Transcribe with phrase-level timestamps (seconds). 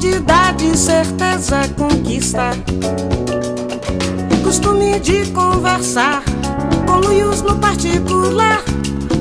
[0.00, 2.52] comodidade, certeza, conquista.
[4.42, 6.22] Costume de conversar
[6.86, 8.62] com luios no particular.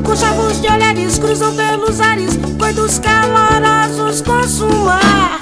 [0.05, 5.38] Com chavos de olhares cruzam pelos ares, coitos calorosos consumar.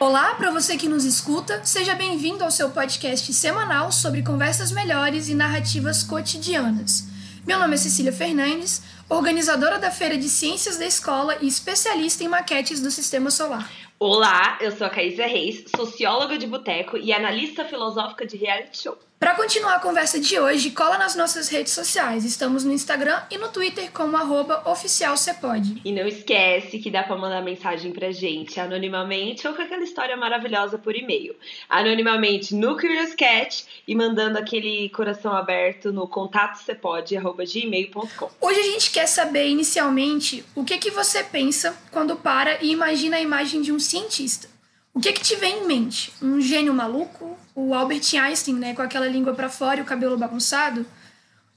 [0.00, 5.28] Olá para você que nos escuta, seja bem-vindo ao seu podcast semanal sobre conversas melhores
[5.28, 7.11] e narrativas cotidianas.
[7.44, 12.28] Meu nome é Cecília Fernandes, organizadora da Feira de Ciências da Escola e especialista em
[12.28, 13.68] maquetes do Sistema Solar.
[13.98, 18.96] Olá, eu sou a Caísa Reis, socióloga de boteco e analista filosófica de reality show.
[19.22, 22.24] Para continuar a conversa de hoje, cola nas nossas redes sociais.
[22.24, 25.80] Estamos no Instagram e no Twitter como arroba oficialcepode.
[25.84, 30.16] E não esquece que dá para mandar mensagem pra gente anonimamente ou com aquela história
[30.16, 31.36] maravilhosa por e-mail.
[31.68, 38.28] Anonimamente no Curious Cat e mandando aquele coração aberto no contatocepode.gmail.com.
[38.40, 43.18] Hoje a gente quer saber inicialmente o que, que você pensa quando para e imagina
[43.18, 44.48] a imagem de um cientista.
[44.92, 46.12] O que que te vem em mente?
[46.20, 47.38] Um gênio maluco?
[47.54, 50.86] O Albert Einstein, né, com aquela língua para fora e o cabelo bagunçado?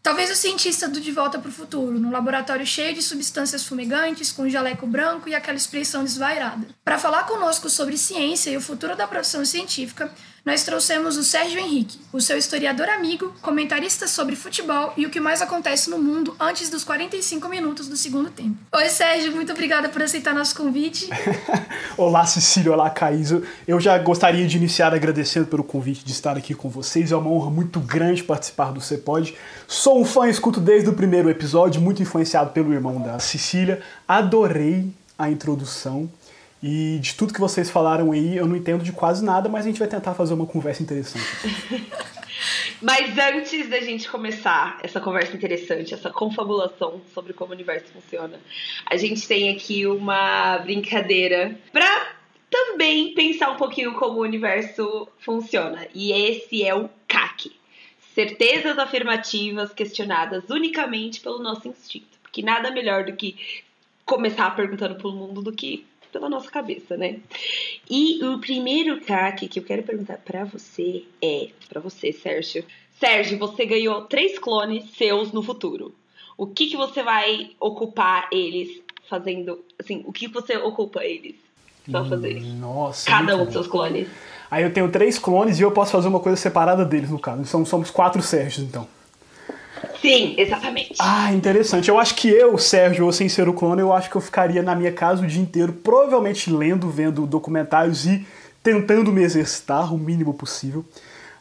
[0.04, 4.32] Talvez o cientista do De Volta para o Futuro, num laboratório cheio de substâncias fumegantes,
[4.32, 6.68] com um jaleco branco e aquela expressão desvairada.
[6.84, 10.14] Para falar conosco sobre ciência e o futuro da profissão científica,
[10.46, 15.20] nós trouxemos o Sérgio Henrique, o seu historiador amigo, comentarista sobre futebol e o que
[15.20, 18.56] mais acontece no mundo antes dos 45 minutos do segundo tempo.
[18.72, 21.10] Oi, Sérgio, muito obrigada por aceitar nosso convite.
[21.98, 23.42] olá, Cecília, olá, Caíso.
[23.68, 27.12] Eu já gostaria de iniciar agradecendo pelo convite de estar aqui com vocês.
[27.12, 29.36] É uma honra muito grande participar do Cepod.
[29.68, 33.82] Sou um fã, escuto desde o primeiro episódio, muito influenciado pelo irmão da Cecília.
[34.08, 36.08] Adorei a introdução.
[36.64, 39.68] E de tudo que vocês falaram aí, eu não entendo de quase nada, mas a
[39.68, 41.26] gente vai tentar fazer uma conversa interessante.
[42.82, 48.40] mas antes da gente começar essa conversa interessante, essa confabulação sobre como o universo funciona,
[48.86, 52.16] a gente tem aqui uma brincadeira para
[52.50, 55.88] também pensar um pouquinho como o universo funciona.
[55.94, 57.52] E esse é o CAC.
[58.14, 62.18] Certezas afirmativas questionadas unicamente pelo nosso instinto.
[62.22, 63.36] Porque nada melhor do que
[64.06, 67.18] começar perguntando pro mundo do que pela nossa cabeça, né?
[67.90, 72.64] E o primeiro CAC que eu quero perguntar para você é, para você, Sérgio.
[72.98, 75.94] Sérgio, você ganhou três clones seus no futuro.
[76.38, 79.60] O que que você vai ocupar eles fazendo?
[79.78, 81.36] Assim, o que você ocupa eles
[81.92, 82.42] para fazer?
[82.42, 83.06] Nossa.
[83.06, 84.08] Cada um dos seus clones.
[84.50, 87.42] Aí eu tenho três clones e eu posso fazer uma coisa separada deles, no caso.
[87.42, 88.88] Então somos quatro Sérgios, então.
[90.06, 90.94] Sim, exatamente.
[91.00, 91.90] Ah, interessante.
[91.90, 94.62] Eu acho que eu, Sérgio, ou sem ser o clone, eu acho que eu ficaria
[94.62, 98.24] na minha casa o dia inteiro, provavelmente lendo, vendo documentários e
[98.62, 100.86] tentando me exercitar o mínimo possível.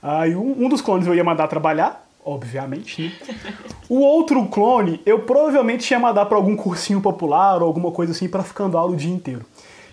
[0.03, 3.13] Ah, e um, um dos clones eu ia mandar trabalhar, obviamente, né?
[3.87, 8.29] O outro clone, eu provavelmente ia mandar para algum cursinho popular ou alguma coisa assim
[8.29, 9.45] para ficar andando aula o dia inteiro.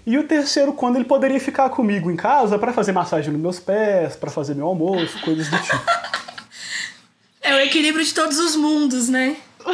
[0.08, 3.60] E o terceiro, quando ele poderia ficar comigo em casa para fazer massagem nos meus
[3.60, 5.82] pés, para fazer meu almoço, coisas do tipo.
[7.42, 9.36] É o equilíbrio de todos os mundos, né?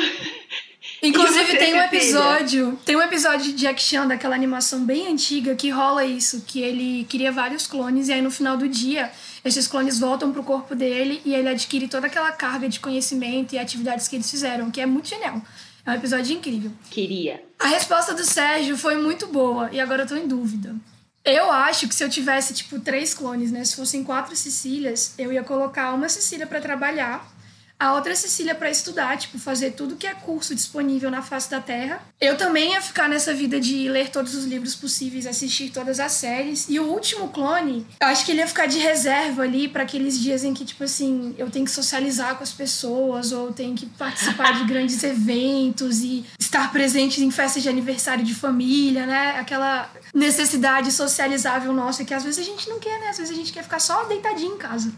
[1.02, 5.70] Inclusive tem um episódio, tem um episódio de Jack Chan daquela animação bem antiga que
[5.70, 9.12] rola isso, que ele cria vários clones e aí no final do dia
[9.46, 13.60] esses clones voltam pro corpo dele e ele adquire toda aquela carga de conhecimento e
[13.60, 15.42] atividades que eles fizeram, que é muito genial.
[15.86, 16.72] É um episódio incrível.
[16.90, 17.44] Queria.
[17.60, 20.76] A resposta do Sérgio foi muito boa e agora eu tô em dúvida.
[21.24, 23.64] Eu acho que se eu tivesse, tipo, três clones, né?
[23.64, 27.37] Se fossem quatro Cecílias, eu ia colocar uma Cecília para trabalhar
[27.80, 31.62] a outra Cecília para estudar, tipo, fazer tudo que é curso disponível na face da
[31.62, 32.02] Terra.
[32.20, 36.14] Eu também ia ficar nessa vida de ler todos os livros possíveis, assistir todas as
[36.14, 36.66] séries.
[36.68, 40.20] E o último clone, eu acho que ele ia ficar de reserva ali para aqueles
[40.20, 43.86] dias em que, tipo assim, eu tenho que socializar com as pessoas, ou tenho que
[43.86, 49.38] participar de grandes eventos e estar presente em festas de aniversário de família, né?
[49.40, 53.10] Aquela necessidade socializável nossa que às vezes a gente não quer, né?
[53.10, 54.92] Às vezes a gente quer ficar só deitadinho em casa.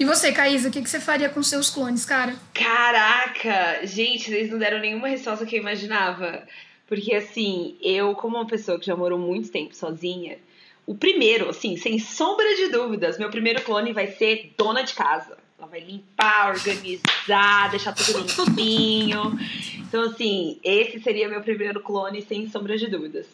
[0.00, 2.34] E você, Caísa, o que, que você faria com seus clones, cara?
[2.54, 3.86] Caraca!
[3.86, 6.42] Gente, vocês não deram nenhuma resposta que eu imaginava.
[6.86, 10.38] Porque, assim, eu, como uma pessoa que já morou muito tempo sozinha,
[10.86, 15.36] o primeiro, assim, sem sombra de dúvidas, meu primeiro clone vai ser dona de casa.
[15.58, 19.38] Ela vai limpar, organizar, deixar tudo limpinho.
[19.86, 23.26] Então, assim, esse seria meu primeiro clone, sem sombra de dúvidas.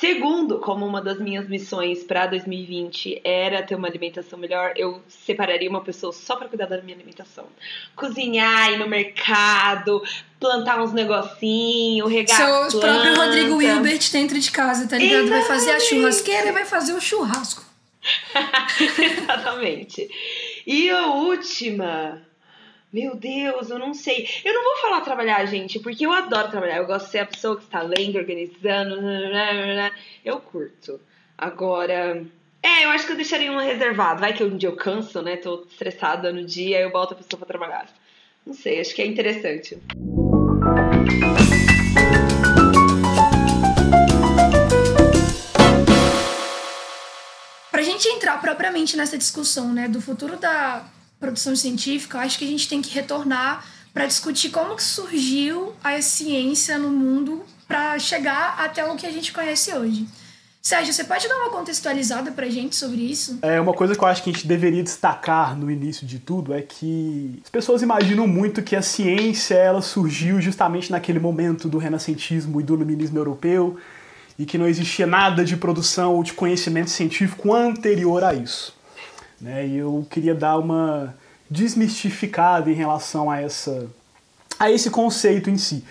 [0.00, 5.70] Segundo, como uma das minhas missões para 2020 era ter uma alimentação melhor, eu separaria
[5.70, 7.46] uma pessoa só para cuidar da minha alimentação.
[7.94, 10.02] Cozinhar, ir no mercado,
[10.40, 12.36] plantar uns negocinhos, regar
[12.70, 15.26] Seu próprio Rodrigo Wilbert dentro de casa, tá ligado?
[15.26, 15.48] Exatamente.
[15.48, 17.64] Vai fazer a churrasqueira e vai fazer o churrasco.
[18.98, 20.08] Exatamente.
[20.66, 22.20] E a última,
[22.94, 24.28] Meu Deus, eu não sei.
[24.44, 26.76] Eu não vou falar trabalhar, gente, porque eu adoro trabalhar.
[26.76, 28.94] Eu gosto de ser a pessoa que está lendo, organizando.
[30.24, 31.00] Eu curto.
[31.36, 32.24] Agora.
[32.62, 34.20] É, eu acho que eu deixaria um reservado.
[34.20, 35.36] Vai que um dia eu canso, né?
[35.36, 37.88] Tô estressada no dia, eu boto a pessoa pra trabalhar.
[38.46, 39.76] Não sei, acho que é interessante.
[47.72, 50.84] Pra gente entrar propriamente nessa discussão, né, do futuro da
[51.18, 56.00] produção científica, acho que a gente tem que retornar para discutir como que surgiu a
[56.02, 60.06] ciência no mundo para chegar até o que a gente conhece hoje.
[60.60, 63.38] Sérgio, você pode dar uma contextualizada pra gente sobre isso?
[63.42, 66.54] É, uma coisa que eu acho que a gente deveria destacar no início de tudo
[66.54, 71.76] é que as pessoas imaginam muito que a ciência ela surgiu justamente naquele momento do
[71.76, 73.76] renascentismo e do iluminismo europeu
[74.38, 78.74] e que não existia nada de produção ou de conhecimento científico anterior a isso.
[79.40, 79.66] Né?
[79.66, 81.14] E eu queria dar uma
[81.50, 83.86] desmistificada em relação a, essa,
[84.58, 85.84] a esse conceito em si.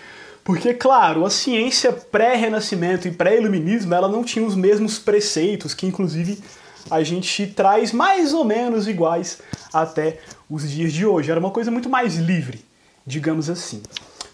[0.43, 6.43] Porque, claro, a ciência pré-renascimento e pré-iluminismo ela não tinha os mesmos preceitos que, inclusive,
[6.91, 9.39] a gente traz mais ou menos iguais
[9.73, 10.19] até
[10.49, 11.31] os dias de hoje.
[11.31, 12.63] Era uma coisa muito mais livre,
[13.07, 13.81] digamos assim.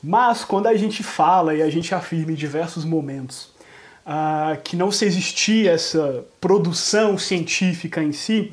[0.02, 3.52] Mas quando a gente fala e a gente afirma em diversos momentos
[4.06, 8.52] uh, que não se existia essa produção científica em si,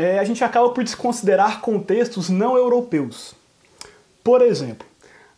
[0.00, 3.34] é, a gente acaba por desconsiderar contextos não europeus.
[4.24, 4.88] Por exemplo,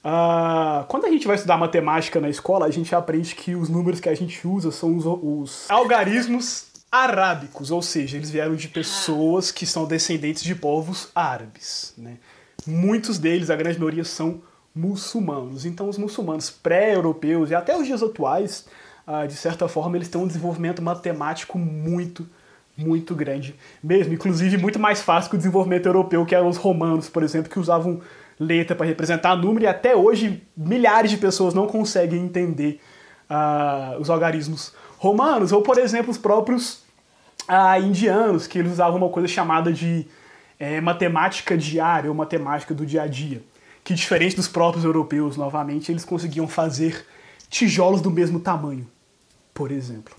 [0.04, 4.00] Uh, quando a gente vai estudar matemática na escola, a gente aprende que os números
[4.00, 9.52] que a gente usa são os, os algarismos arábicos, ou seja, eles vieram de pessoas
[9.52, 11.94] que são descendentes de povos árabes.
[11.96, 12.16] Né?
[12.66, 14.42] Muitos deles, a grande maioria, são
[14.74, 15.64] muçulmanos.
[15.64, 18.66] Então, os muçulmanos pré-europeus e até os dias atuais,
[19.06, 22.28] uh, de certa forma, eles têm um desenvolvimento matemático muito,
[22.76, 24.14] muito grande mesmo.
[24.14, 27.58] Inclusive, muito mais fácil que o desenvolvimento europeu, que eram os romanos, por exemplo, que
[27.58, 28.00] usavam
[28.38, 32.80] letra para representar número e até hoje milhares de pessoas não conseguem entender
[33.30, 36.82] uh, os algarismos romanos, ou por exemplo os próprios
[37.48, 40.06] uh, indianos, que eles usavam uma coisa chamada de
[40.58, 43.42] é, matemática diária ou matemática do dia a dia,
[43.82, 47.04] que diferente dos próprios europeus, novamente, eles conseguiam fazer
[47.50, 48.86] tijolos do mesmo tamanho,
[49.52, 50.14] por exemplo.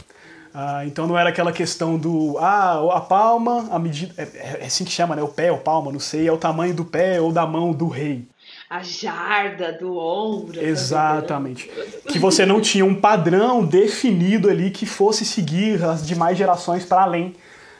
[0.53, 4.13] Ah, então não era aquela questão do ah, a palma, a medida.
[4.17, 5.23] É, é, assim que chama, né?
[5.23, 7.88] O pé, o palma, não sei, é o tamanho do pé ou da mão do
[7.88, 8.27] rei.
[8.69, 10.59] A jarda do ombro.
[10.59, 11.69] Tá Exatamente.
[12.07, 17.01] Que você não tinha um padrão definido ali que fosse seguir as demais gerações para
[17.01, 17.35] além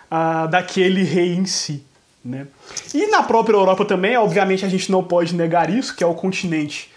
[0.10, 1.86] ah, daquele rei em si.
[2.26, 2.48] Né?
[2.94, 6.14] E na própria Europa também, obviamente, a gente não pode negar isso, que é o
[6.14, 6.90] continente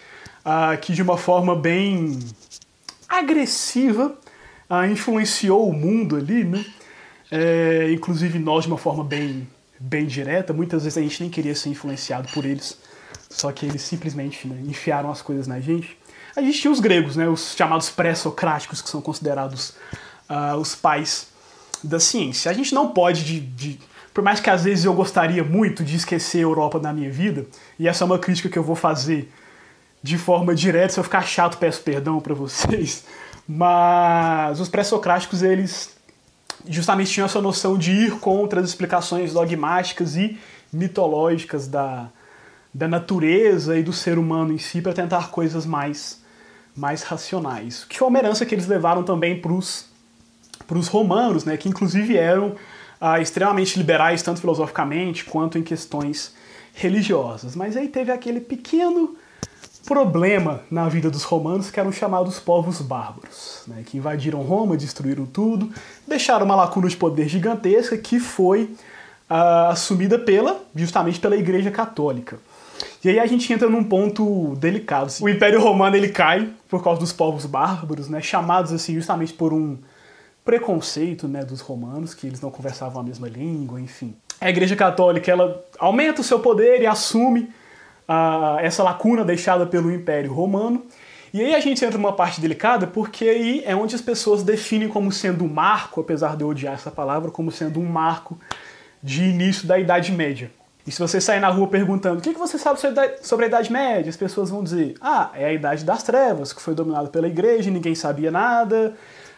[0.45, 2.19] ah, que de uma forma bem
[3.09, 4.17] agressiva
[4.69, 6.65] ah, influenciou o mundo ali, né?
[7.31, 9.47] É, inclusive nós de uma forma bem,
[9.79, 10.53] bem direta.
[10.53, 12.79] Muitas vezes a gente nem queria ser influenciado por eles,
[13.29, 15.97] só que eles simplesmente né, enfiaram as coisas na gente.
[16.37, 19.75] A gente tinha os gregos, né, os chamados pré-socráticos, que são considerados
[20.29, 21.29] uh, os pais
[21.83, 22.51] da ciência.
[22.51, 23.81] A gente não pode, de, de,
[24.13, 27.47] por mais que às vezes eu gostaria muito de esquecer a Europa na minha vida,
[27.79, 29.33] e essa é uma crítica que eu vou fazer
[30.03, 33.05] de forma direta, se eu ficar chato peço perdão para vocês,
[33.47, 35.97] mas os pré-socráticos, eles
[36.69, 40.39] justamente tinham essa noção de ir contra as explicações dogmáticas e
[40.73, 42.09] mitológicas da,
[42.75, 46.21] da natureza e do ser humano em si para tentar coisas mais,
[46.75, 47.85] mais racionais.
[47.85, 52.57] Que foi uma herança que eles levaram também para os romanos, né, que inclusive eram
[53.01, 56.35] ah, extremamente liberais, tanto filosoficamente quanto em questões
[56.75, 57.55] religiosas.
[57.55, 59.17] Mas aí teve aquele pequeno
[59.87, 65.25] problema na vida dos romanos que eram chamados povos bárbaros, né, que invadiram Roma, destruíram
[65.25, 65.71] tudo,
[66.07, 68.65] deixaram uma lacuna de poder gigantesca que foi
[69.31, 72.37] uh, assumida pela, justamente pela Igreja Católica.
[73.03, 75.13] E aí a gente entra num ponto delicado.
[75.21, 79.53] O Império Romano ele cai por causa dos povos bárbaros, né, chamados assim justamente por
[79.53, 79.79] um
[80.45, 84.15] preconceito né, dos romanos, que eles não conversavam a mesma língua, enfim.
[84.41, 87.51] A Igreja Católica ela aumenta o seu poder e assume
[88.07, 90.85] a, essa lacuna deixada pelo Império Romano.
[91.33, 94.89] E aí a gente entra numa parte delicada, porque aí é onde as pessoas definem
[94.89, 98.39] como sendo um marco, apesar de eu odiar essa palavra, como sendo um marco
[99.03, 100.51] de início da Idade Média.
[100.87, 102.79] E se você sair na rua perguntando o que você sabe
[103.21, 106.63] sobre a Idade Média, as pessoas vão dizer: ah, é a Idade das Trevas, que
[106.63, 108.95] foi dominada pela igreja, ninguém sabia nada,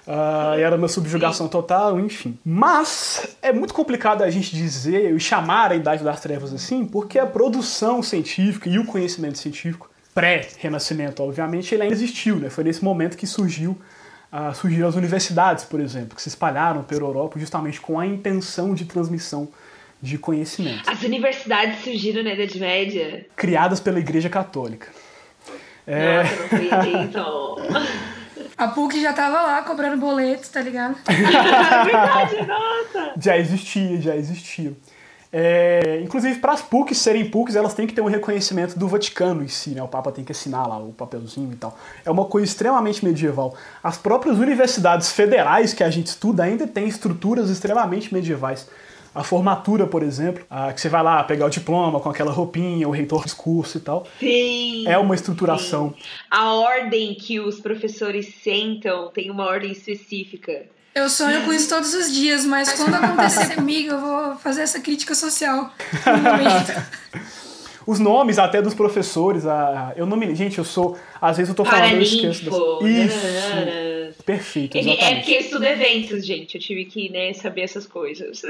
[0.09, 1.53] Uh, era uma subjugação Sim.
[1.53, 2.39] total, enfim.
[2.43, 7.19] Mas é muito complicado a gente dizer e chamar a Idade das Trevas assim, porque
[7.19, 12.37] a produção científica e o conhecimento científico, pré-renascimento, obviamente, ele ainda existiu.
[12.37, 12.49] Né?
[12.49, 13.79] Foi nesse momento que surgiu,
[14.33, 18.73] uh, surgiram as universidades, por exemplo, que se espalharam pela Europa justamente com a intenção
[18.73, 19.47] de transmissão
[20.01, 20.89] de conhecimento.
[20.89, 23.27] As universidades surgiram na Idade Média.
[23.37, 24.89] Criadas pela Igreja Católica.
[25.87, 26.23] É...
[26.23, 26.49] Nossa, não
[26.83, 27.57] fui então.
[28.59, 30.97] A PUC já tava lá cobrando boleto, tá ligado?
[31.07, 33.13] é verdade, nossa!
[33.17, 34.77] Já existia, já existia.
[35.33, 39.45] É, inclusive, para as PUCs serem PUCs, elas têm que ter um reconhecimento do Vaticano
[39.45, 39.83] em si, né?
[39.83, 41.79] O Papa tem que assinar lá o papelzinho e tal.
[42.05, 43.55] É uma coisa extremamente medieval.
[43.83, 48.67] As próprias universidades federais que a gente estuda ainda têm estruturas extremamente medievais.
[49.19, 52.87] A formatura, por exemplo, a, que você vai lá pegar o diploma com aquela roupinha,
[52.87, 54.07] o reitor discurso e tal.
[54.21, 54.87] Sim.
[54.87, 55.91] É uma estruturação.
[55.91, 56.05] Sim.
[56.31, 60.67] A ordem que os professores sentam tem uma ordem específica.
[60.95, 64.79] Eu sonho com isso todos os dias, mas quando acontecer comigo, eu vou fazer essa
[64.79, 65.73] crítica social.
[67.85, 70.35] Os nomes até dos professores, a, eu não me.
[70.35, 70.99] Gente, eu sou.
[71.21, 72.55] Às vezes eu tô falando, eu esqueço das...
[72.83, 74.23] Isso!
[74.27, 75.05] Perfeito, exatamente.
[75.05, 76.57] É porque eu estudo eventos, gente.
[76.57, 78.43] Eu tive que né, saber essas coisas.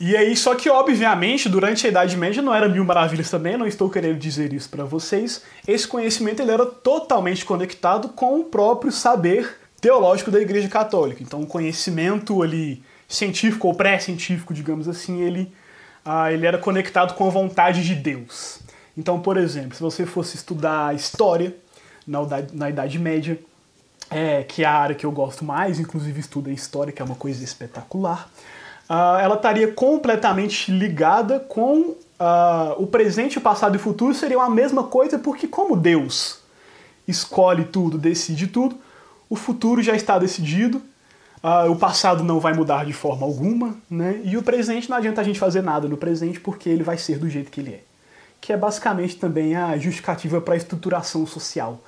[0.00, 3.66] E aí, só que obviamente, durante a Idade Média não era mil maravilhas também, não
[3.66, 5.42] estou querendo dizer isso para vocês.
[5.66, 11.22] Esse conhecimento ele era totalmente conectado com o próprio saber teológico da Igreja Católica.
[11.22, 15.52] Então, o conhecimento ali científico ou pré-científico, digamos assim, ele,
[16.04, 18.60] ah, ele era conectado com a vontade de Deus.
[18.96, 21.54] Então, por exemplo, se você fosse estudar história
[22.06, 22.20] na,
[22.52, 23.38] na Idade Média,
[24.10, 27.04] é, que é a área que eu gosto mais, inclusive estudo a história, que é
[27.04, 28.30] uma coisa espetacular,
[28.94, 34.42] ah, ela estaria completamente ligada com ah, o presente, o passado e o futuro seriam
[34.42, 36.40] a mesma coisa, porque como Deus
[37.08, 38.76] escolhe tudo, decide tudo,
[39.30, 40.82] o futuro já está decidido,
[41.42, 44.20] uh, o passado não vai mudar de forma alguma, né?
[44.24, 47.18] E o presente não adianta a gente fazer nada no presente porque ele vai ser
[47.18, 47.80] do jeito que ele é.
[48.42, 51.80] Que é basicamente também a justificativa para a estruturação social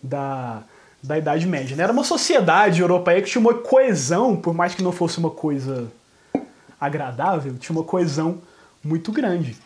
[0.00, 0.62] da,
[1.02, 1.76] da Idade Média.
[1.76, 1.82] Né?
[1.82, 5.90] Era uma sociedade europeia que tinha uma coesão, por mais que não fosse uma coisa
[6.80, 8.42] agradável, tinha uma coesão
[8.82, 9.56] muito grande.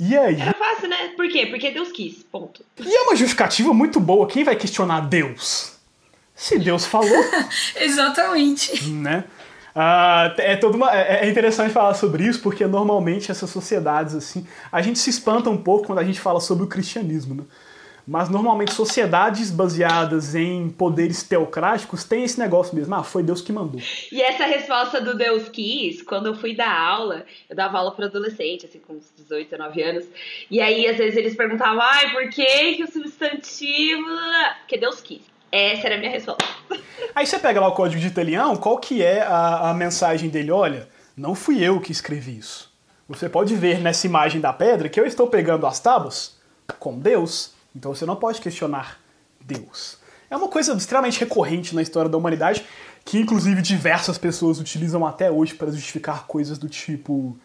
[0.00, 0.40] E aí?
[0.40, 1.08] Era fácil, né?
[1.16, 1.46] Por quê?
[1.46, 2.22] Porque Deus quis.
[2.30, 2.64] Ponto.
[2.78, 4.26] E é uma justificativa muito boa.
[4.28, 5.72] Quem vai questionar Deus?
[6.34, 7.24] Se Deus falou.
[7.74, 8.88] Exatamente.
[8.90, 9.24] Né?
[9.74, 14.44] Uh, é, toda uma, é, é interessante falar sobre isso porque normalmente essas sociedades assim
[14.72, 17.44] a gente se espanta um pouco quando a gente fala sobre o cristianismo né?
[18.08, 23.52] Mas normalmente sociedades baseadas em poderes teocráticos têm esse negócio mesmo ah foi Deus que
[23.52, 23.78] mandou
[24.10, 28.06] e essa resposta do Deus quis quando eu fui dar aula eu dava aula para
[28.06, 30.06] adolescente assim com uns 18 19 anos
[30.50, 34.08] e aí às vezes eles perguntavam ai por que que o substantivo
[34.60, 36.44] porque Deus quis essa era a minha resposta.
[37.14, 40.50] Aí você pega lá o código de italiano, qual que é a, a mensagem dele?
[40.50, 40.86] Olha,
[41.16, 42.70] não fui eu que escrevi isso.
[43.08, 46.36] Você pode ver nessa imagem da pedra que eu estou pegando as tábuas
[46.78, 48.98] com Deus, então você não pode questionar
[49.40, 49.98] Deus.
[50.30, 52.64] É uma coisa extremamente recorrente na história da humanidade,
[53.04, 57.36] que inclusive diversas pessoas utilizam até hoje para justificar coisas do tipo: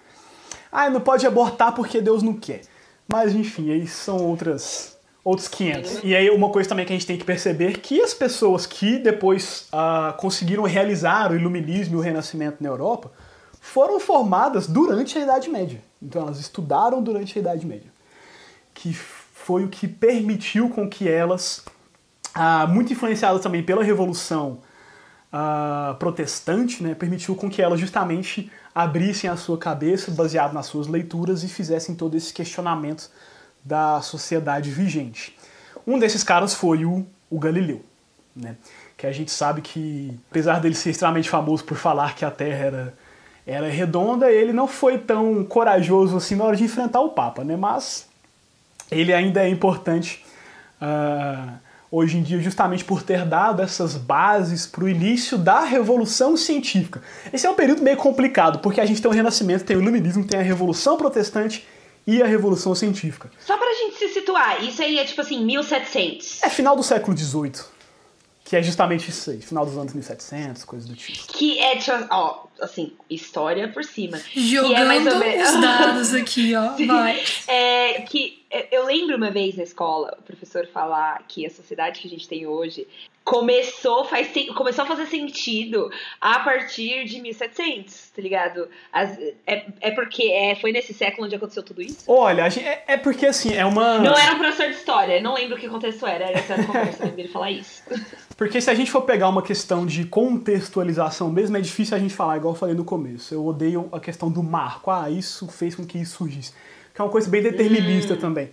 [0.72, 2.62] ah, não pode abortar porque Deus não quer.
[3.08, 6.02] Mas enfim, aí são outras outros 500.
[6.04, 8.98] E aí uma coisa também que a gente tem que perceber que as pessoas que
[8.98, 13.12] depois uh, conseguiram realizar o iluminismo e o renascimento na Europa
[13.62, 15.82] foram formadas durante a Idade Média.
[16.02, 17.92] Então elas estudaram durante a Idade Média.
[18.74, 18.94] Que
[19.44, 21.66] foi o que permitiu com que elas,
[22.36, 24.60] uh, muito influenciadas também pela Revolução
[25.34, 30.88] uh, Protestante, né, permitiu com que elas justamente abrissem a sua cabeça baseado nas suas
[30.88, 33.12] leituras e fizessem todo esse questionamento
[33.64, 35.38] da sociedade vigente.
[35.86, 37.84] Um desses caras foi o, o Galileu,
[38.34, 38.56] né?
[38.96, 42.66] que a gente sabe que, apesar dele ser extremamente famoso por falar que a Terra
[42.66, 42.94] era,
[43.46, 47.58] era redonda, ele não foi tão corajoso assim na hora de enfrentar o Papa, né?
[47.58, 48.08] mas
[48.94, 50.24] ele ainda é importante
[50.82, 51.54] uh,
[51.92, 57.02] hoje em dia justamente por ter dado essas bases para o início da Revolução Científica.
[57.32, 60.26] Esse é um período meio complicado, porque a gente tem o Renascimento, tem o Iluminismo,
[60.26, 61.66] tem a Revolução Protestante
[62.06, 63.32] e a Revolução Científica.
[63.40, 66.44] Só pra gente se situar, isso aí é tipo assim, 1700.
[66.44, 67.74] É final do século XVIII.
[68.44, 71.28] Que é justamente isso aí, final dos anos 1700, coisas do tipo.
[71.28, 74.20] Que é, ó, assim, história por cima.
[74.36, 75.50] Jogando é mais ou menos...
[75.50, 77.24] os dados aqui, ó, vai.
[77.48, 82.08] É, que eu lembro uma vez na escola, o professor falar que a sociedade que
[82.08, 82.88] a gente tem hoje
[83.24, 88.68] começou, faz, começou a fazer sentido a partir de 1700, tá ligado?
[88.92, 89.18] As,
[89.48, 92.04] é, é porque é, foi nesse século onde aconteceu tudo isso?
[92.08, 94.00] Olha, é, é porque assim, é uma.
[94.00, 97.08] Não era um professor de história, não lembro o que contexto era, era essa conversa
[97.08, 97.84] dele falar isso.
[98.36, 102.16] Porque se a gente for pegar uma questão de contextualização mesmo, é difícil a gente
[102.16, 103.34] falar, igual eu falei no começo.
[103.34, 104.90] Eu odeio a questão do marco.
[104.90, 106.52] Ah, isso fez com que isso surgisse.
[106.94, 108.18] Que é uma coisa bem determinista hum.
[108.18, 108.50] também.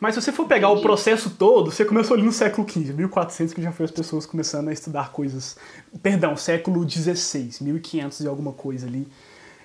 [0.00, 0.80] Mas se você for pegar Entendi.
[0.80, 4.26] o processo todo, você começou ali no século XV, 1400, que já foi as pessoas
[4.26, 5.56] começando a estudar coisas.
[6.00, 9.06] Perdão, século XVI, 1500 e alguma coisa ali.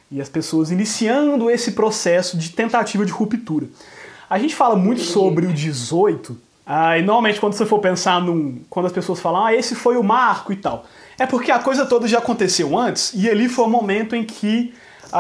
[0.09, 3.67] e as pessoas iniciando esse processo de tentativa de ruptura.
[4.29, 8.61] A gente fala muito sobre o 18, ah, e normalmente quando você for pensar num.
[8.69, 10.85] Quando as pessoas falam, ah, esse foi o marco e tal.
[11.19, 14.73] É porque a coisa toda já aconteceu antes, e ali foi o momento em que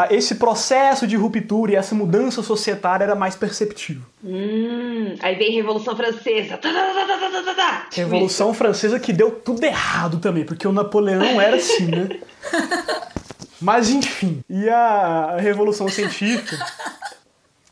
[0.09, 4.03] esse processo de ruptura e essa mudança societária era mais perceptível.
[4.23, 6.57] Hum, aí vem Revolução Francesa.
[6.57, 11.85] Tá, tá, tá, Revolução Francesa que deu tudo errado também, porque o Napoleão era assim,
[11.85, 12.09] né?
[13.61, 16.57] Mas enfim, e a Revolução Científica,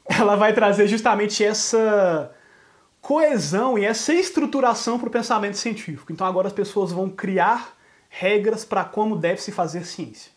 [0.06, 2.32] ela vai trazer justamente essa
[3.01, 6.13] coesão e essa estruturação para o pensamento científico.
[6.13, 7.75] Então agora as pessoas vão criar
[8.08, 10.31] regras para como deve se fazer ciência.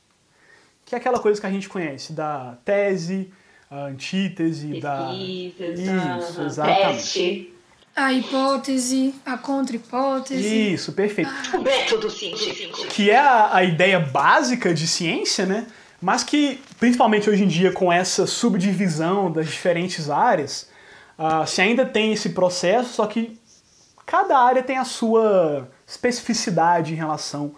[0.85, 3.33] Que é aquela coisa que a gente conhece da tese,
[3.71, 7.55] a antítese, da isso, exatamente.
[7.97, 10.73] A hipótese, a contra-hipótese.
[10.73, 11.31] Isso, perfeito.
[11.55, 12.87] O método científico.
[12.88, 15.67] Que é a, a ideia básica de ciência, né?
[16.00, 20.69] Mas que, principalmente hoje em dia, com essa subdivisão das diferentes áreas,
[21.17, 23.38] uh, se ainda tem esse processo, só que
[24.05, 27.55] cada área tem a sua especificidade em relação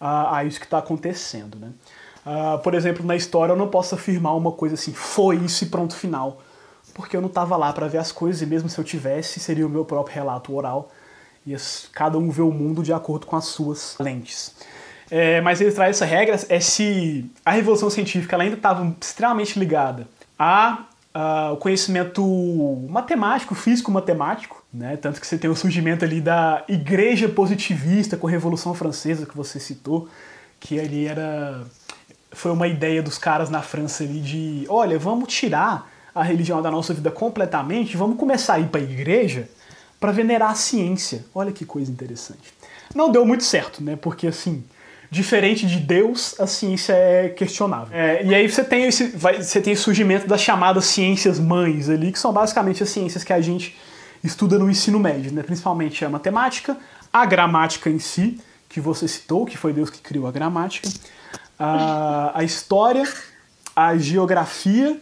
[0.00, 1.70] a, a isso que está acontecendo, né?
[2.26, 5.68] Uh, por exemplo, na história eu não posso afirmar uma coisa assim, foi isso e
[5.68, 6.42] pronto, final
[6.96, 9.66] porque eu não estava lá para ver as coisas e mesmo se eu tivesse, seria
[9.66, 10.90] o meu próprio relato oral
[11.46, 11.54] e
[11.92, 14.54] cada um vê o mundo de acordo com as suas lentes.
[15.10, 19.58] É, mas ele traz essa regra, é se a revolução científica ela ainda estava extremamente
[19.58, 22.24] ligada a, a, o conhecimento
[22.88, 24.96] matemático, físico-matemático, né?
[24.96, 29.36] tanto que você tem o surgimento ali da igreja positivista com a Revolução Francesa que
[29.36, 30.08] você citou,
[30.58, 31.62] que ali era
[32.36, 36.70] foi uma ideia dos caras na França ali de, olha, vamos tirar a religião da
[36.70, 39.48] nossa vida completamente, vamos começar a ir para a igreja
[39.98, 41.24] para venerar a ciência.
[41.34, 42.52] Olha que coisa interessante.
[42.94, 43.96] Não deu muito certo, né?
[43.96, 44.62] Porque assim,
[45.10, 47.96] diferente de Deus, a ciência é questionável.
[47.96, 51.88] É, e aí você tem esse, vai, você tem o surgimento das chamadas ciências mães
[51.88, 53.76] ali, que são basicamente as ciências que a gente
[54.22, 55.42] estuda no ensino médio, né?
[55.42, 56.76] Principalmente a matemática,
[57.12, 60.88] a gramática em si, que você citou, que foi Deus que criou a gramática,
[61.58, 63.04] a, a história,
[63.74, 65.00] a geografia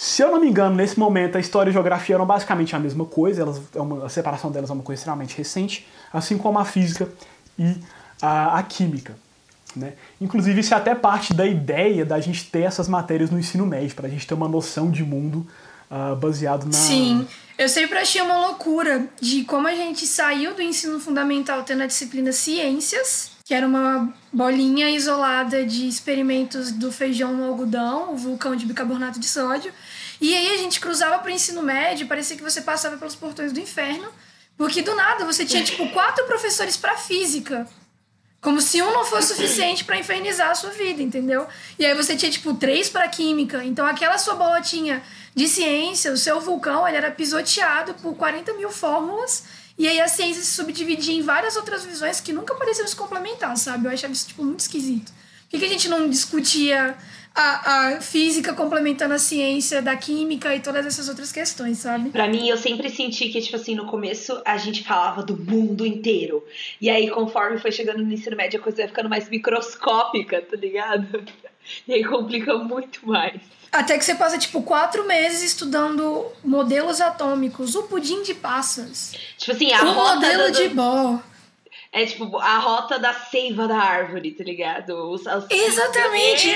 [0.00, 2.78] se eu não me engano, nesse momento a história e a geografia eram basicamente a
[2.78, 6.64] mesma coisa, elas, é a separação delas é uma coisa extremamente recente, assim como a
[6.64, 7.08] física
[7.58, 7.74] e
[8.22, 9.16] a, a química.
[9.74, 9.94] Né?
[10.20, 13.96] Inclusive, isso é até parte da ideia da gente ter essas matérias no ensino médio,
[13.96, 15.44] para a gente ter uma noção de mundo
[15.90, 16.74] uh, baseado na.
[16.74, 17.26] Sim,
[17.58, 21.86] eu sempre achei uma loucura de como a gente saiu do ensino fundamental tendo a
[21.86, 28.54] disciplina Ciências, que era uma bolinha isolada de experimentos do feijão no algodão, o vulcão
[28.54, 29.72] de bicarbonato de sódio.
[30.20, 33.50] E aí a gente cruzava para o ensino médio, parecia que você passava pelos portões
[33.50, 34.06] do inferno,
[34.54, 37.66] porque do nada você tinha tipo quatro professores para física.
[38.42, 41.46] Como se um não fosse suficiente para infernizar a sua vida, entendeu?
[41.78, 43.64] E aí você tinha, tipo, três para química.
[43.64, 45.02] Então aquela sua bolotinha
[45.34, 49.44] de ciência, o seu vulcão, ele era pisoteado por 40 mil fórmulas
[49.78, 53.56] e aí a ciência se subdividia em várias outras visões que nunca pareciam se complementar,
[53.56, 53.86] sabe?
[53.86, 55.12] Eu achava isso, tipo, muito esquisito.
[55.42, 56.96] Por que, que a gente não discutia
[57.34, 62.10] a, a física complementando a ciência da química e todas essas outras questões, sabe?
[62.10, 65.86] Para mim, eu sempre senti que, tipo assim, no começo a gente falava do mundo
[65.86, 66.44] inteiro.
[66.80, 70.56] E aí, conforme foi chegando no ensino médio, a coisa ia ficando mais microscópica, tá
[70.56, 71.24] ligado?
[71.86, 73.40] E aí complica muito mais.
[73.70, 79.12] Até que você passa, tipo, quatro meses estudando modelos atômicos, o pudim de passas.
[79.36, 80.62] Tipo assim, a o rota modelo do...
[80.62, 81.20] de Bohr.
[81.92, 85.10] É tipo a rota da seiva da árvore, tá ligado?
[85.10, 85.46] Os, os...
[85.50, 86.48] Exatamente!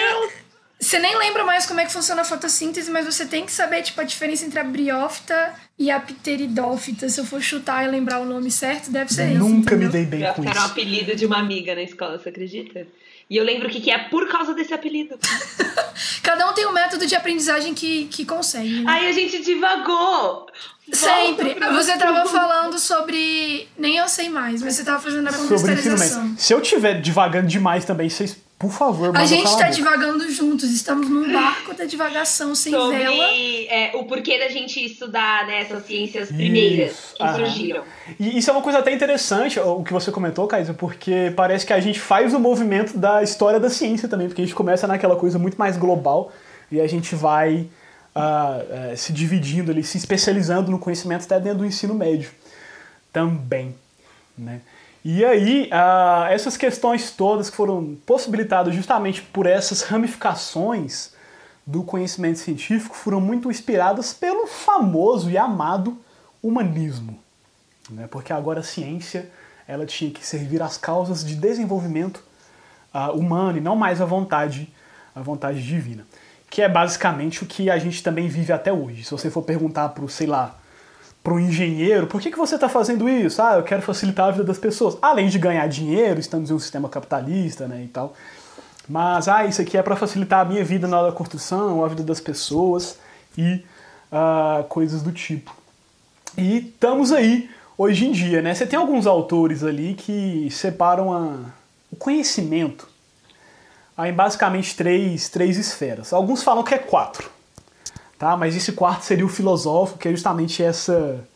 [0.79, 3.83] Você nem lembra mais como é que funciona a fotossíntese, mas você tem que saber,
[3.83, 7.09] tipo, a diferença entre a briófita e a pteridófita.
[7.09, 9.55] Se eu for chutar e lembrar o nome certo, deve ser Nunca isso.
[9.55, 10.51] Nunca me dei bem com isso.
[10.51, 12.87] Era o um apelido de uma amiga na escola, você acredita?
[13.33, 15.19] E eu lembro o que, que é por causa desse apelido.
[16.23, 18.83] Cada um tem um método de aprendizagem que, que consegue.
[18.83, 18.85] Né?
[18.87, 20.49] Aí a gente divagou.
[20.93, 21.55] Sempre.
[21.73, 23.67] Você tava falando sobre.
[23.79, 26.35] Nem eu sei mais, mas você tava fazendo a contextualização.
[26.37, 31.11] Se eu tiver divagando demais também, vocês por favor, A gente tá divagando juntos, estamos
[31.11, 33.25] num barco da divagação sem Sobre, vela.
[33.69, 37.15] É, o porquê da gente estudar né, essas ciências primeiras isso.
[37.17, 37.83] que surgiram.
[38.21, 41.73] E isso é uma coisa até interessante, o que você comentou, Kaisa, porque parece que
[41.73, 45.17] a gente faz o movimento da história da ciência também, porque a gente começa naquela
[45.17, 46.33] coisa muito mais global
[46.71, 47.67] e a gente vai
[48.15, 52.31] uh, uh, se dividindo ali, se especializando no conhecimento até dentro do ensino médio
[53.13, 53.75] também,
[54.39, 54.61] né?
[55.05, 61.13] E aí, uh, essas questões todas que foram possibilitadas justamente por essas ramificações
[61.67, 65.99] do conhecimento científico foram muito inspiradas pelo famoso e amado
[66.43, 67.19] humanismo.
[67.91, 68.07] Né?
[68.09, 69.29] Porque agora a ciência
[69.67, 72.23] ela tinha que servir às causas de desenvolvimento
[72.95, 74.73] uh, humano e não mais à vontade,
[75.15, 76.05] à vontade divina.
[76.51, 79.05] que é basicamente o que a gente também vive até hoje.
[79.05, 80.59] Se você for perguntar para sei lá,
[81.23, 83.41] para um engenheiro, por que, que você está fazendo isso?
[83.41, 84.99] Ah, eu quero facilitar a vida das pessoas.
[85.01, 88.15] Além de ganhar dinheiro, estamos em um sistema capitalista, né, e tal.
[88.89, 91.89] Mas, ah, isso aqui é para facilitar a minha vida na hora da construção, a
[91.89, 92.99] vida das pessoas
[93.39, 93.65] e
[94.11, 95.55] uh, coisas do tipo.
[96.37, 98.55] E estamos aí hoje em dia, né?
[98.55, 101.37] Você tem alguns autores ali que separam a,
[101.91, 102.89] o conhecimento
[103.99, 106.13] em basicamente três, três esferas.
[106.13, 107.31] Alguns falam que é quatro,
[108.23, 108.37] tá?
[108.37, 111.27] Mas esse quarto seria o filosófico, que é justamente essa...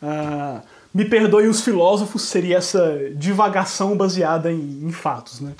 [0.00, 0.62] Uh,
[0.94, 5.52] me perdoe os filósofos, seria essa divagação baseada em, em fatos, né?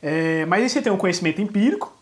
[0.00, 1.92] É, mas aí você tem um conhecimento empírico,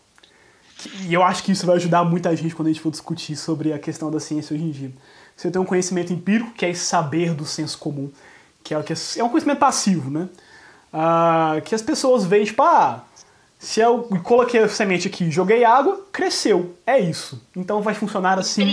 [1.07, 3.73] e eu acho que isso vai ajudar muita gente quando a gente for discutir sobre
[3.73, 4.91] a questão da ciência hoje em dia.
[5.35, 8.11] Você tem um conhecimento empírico, que é esse saber do senso comum,
[8.63, 10.29] que é, o que é, é um conhecimento passivo, né?
[10.93, 13.03] Ah, que as pessoas veem, tipo, ah,
[13.59, 16.77] se eu coloquei a semente aqui joguei água, cresceu.
[16.87, 17.45] É isso.
[17.53, 18.71] Então vai funcionar assim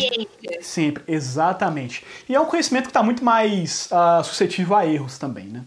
[0.62, 1.02] sempre.
[1.08, 2.04] Exatamente.
[2.28, 5.64] E é um conhecimento que está muito mais uh, suscetível a erros também, né?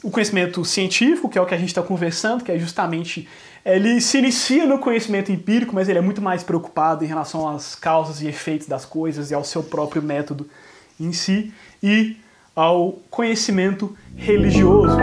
[0.00, 3.28] O conhecimento científico, que é o que a gente está conversando, que é justamente
[3.64, 7.74] ele se inicia no conhecimento empírico, mas ele é muito mais preocupado em relação às
[7.74, 10.48] causas e efeitos das coisas e ao seu próprio método
[11.00, 12.16] em si e
[12.54, 14.96] ao conhecimento religioso.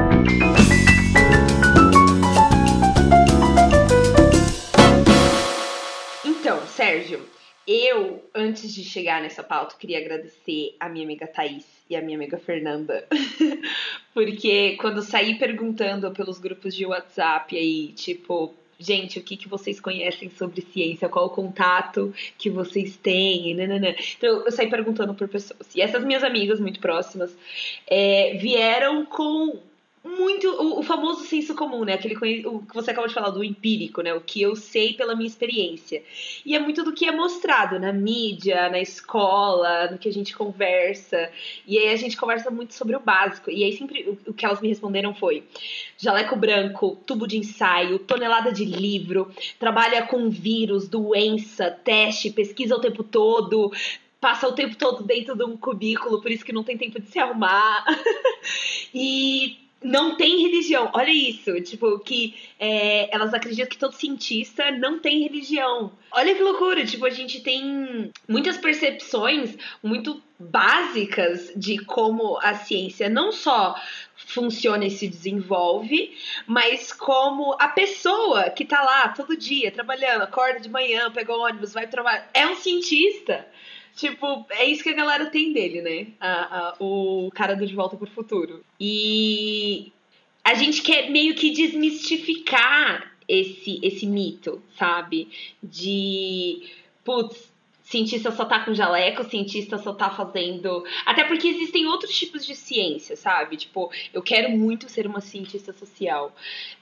[6.94, 7.26] Sérgio,
[7.68, 12.16] eu, antes de chegar nessa pauta, queria agradecer a minha amiga Thaís e a minha
[12.16, 13.08] amiga Fernanda.
[14.14, 19.80] Porque quando saí perguntando pelos grupos de WhatsApp aí, tipo, gente, o que, que vocês
[19.80, 23.96] conhecem sobre ciência, qual o contato que vocês têm, nananã.
[24.16, 25.74] Então eu saí perguntando por pessoas.
[25.74, 27.36] E essas minhas amigas muito próximas
[27.88, 29.60] é, vieram com
[30.04, 31.94] muito o, o, famoso senso comum, né?
[31.94, 34.14] Aquele o que você acabou de falar do empírico, né?
[34.14, 36.04] O que eu sei pela minha experiência.
[36.46, 40.36] E é muito do que é mostrado na mídia, na escola, no que a gente
[40.36, 41.30] conversa.
[41.66, 43.50] E aí a gente conversa muito sobre o básico.
[43.50, 45.44] E aí sempre o, o que elas me responderam foi:
[45.98, 52.82] jaleco branco, tubo de ensaio, tonelada de livro, trabalha com vírus, doença, teste, pesquisa o
[52.82, 53.72] tempo todo,
[54.20, 57.08] passa o tempo todo dentro de um cubículo, por isso que não tem tempo de
[57.08, 57.86] se arrumar.
[58.94, 60.90] e não tem religião.
[60.94, 65.92] Olha isso, tipo, que é, elas acreditam que todo cientista não tem religião.
[66.12, 73.10] Olha que loucura, tipo, a gente tem muitas percepções muito básicas de como a ciência
[73.10, 73.76] não só
[74.16, 76.16] funciona e se desenvolve,
[76.48, 81.40] mas como a pessoa que tá lá todo dia trabalhando, acorda de manhã, pega o
[81.40, 83.46] ônibus, vai trabalhar, é um cientista.
[83.96, 86.08] Tipo, é isso que a galera tem dele, né?
[86.20, 88.64] A, a, o cara do De Volta pro Futuro.
[88.80, 89.92] E
[90.44, 95.30] a gente quer meio que desmistificar esse, esse mito, sabe?
[95.62, 96.64] De,
[97.04, 97.54] putz,
[97.84, 100.84] cientista só tá com jaleco, cientista só tá fazendo.
[101.06, 103.58] Até porque existem outros tipos de ciência, sabe?
[103.58, 106.34] Tipo, eu quero muito ser uma cientista social.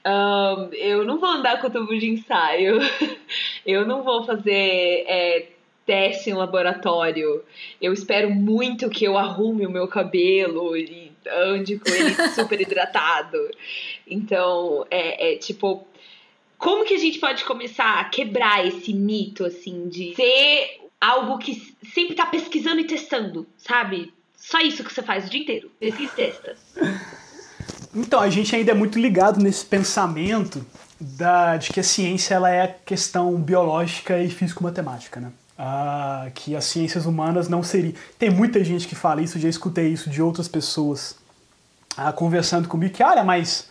[0.06, 2.78] Um, eu não vou andar com tubo de ensaio.
[3.66, 5.04] eu não vou fazer.
[5.06, 5.48] É,
[5.86, 7.42] teste em laboratório.
[7.80, 13.38] Eu espero muito que eu arrume o meu cabelo e ande com ele super hidratado.
[14.06, 15.86] Então, é, é, tipo.
[16.58, 21.74] Como que a gente pode começar a quebrar esse mito, assim, de ser algo que
[21.92, 24.14] sempre tá pesquisando e testando, sabe?
[24.36, 25.72] Só isso que você faz o dia inteiro.
[25.80, 26.56] Pesquisa e testa.
[27.92, 30.64] Então, a gente ainda é muito ligado nesse pensamento
[31.00, 35.32] da, de que a ciência ela é questão biológica e físico-matemática, né?
[35.64, 37.94] Ah, que as ciências humanas não seriam.
[38.18, 41.14] Tem muita gente que fala isso, já escutei isso de outras pessoas
[41.96, 43.68] ah, conversando comigo, que, olha, mas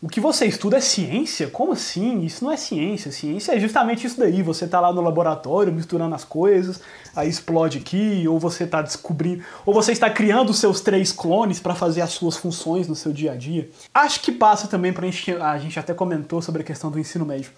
[0.00, 1.48] o que você estuda é ciência?
[1.48, 2.20] Como assim?
[2.20, 3.10] Isso não é ciência.
[3.10, 4.44] Ciência é justamente isso daí.
[4.44, 6.80] Você está lá no laboratório misturando as coisas,
[7.16, 11.58] aí explode aqui, ou você está descobrindo, ou você está criando os seus três clones
[11.58, 13.68] para fazer as suas funções no seu dia a dia.
[13.92, 17.00] Acho que passa também para a gente, a gente até comentou sobre a questão do
[17.00, 17.50] ensino médio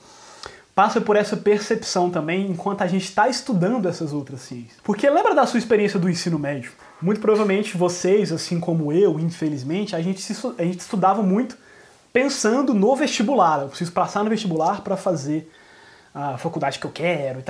[0.80, 4.78] passa por essa percepção também enquanto a gente está estudando essas outras ciências.
[4.82, 6.72] Porque lembra da sua experiência do ensino médio?
[7.02, 11.54] Muito provavelmente vocês, assim como eu, infelizmente, a gente, se, a gente estudava muito
[12.14, 13.60] pensando no vestibular.
[13.60, 15.52] Eu preciso passar no vestibular para fazer
[16.14, 17.42] a faculdade que eu quero,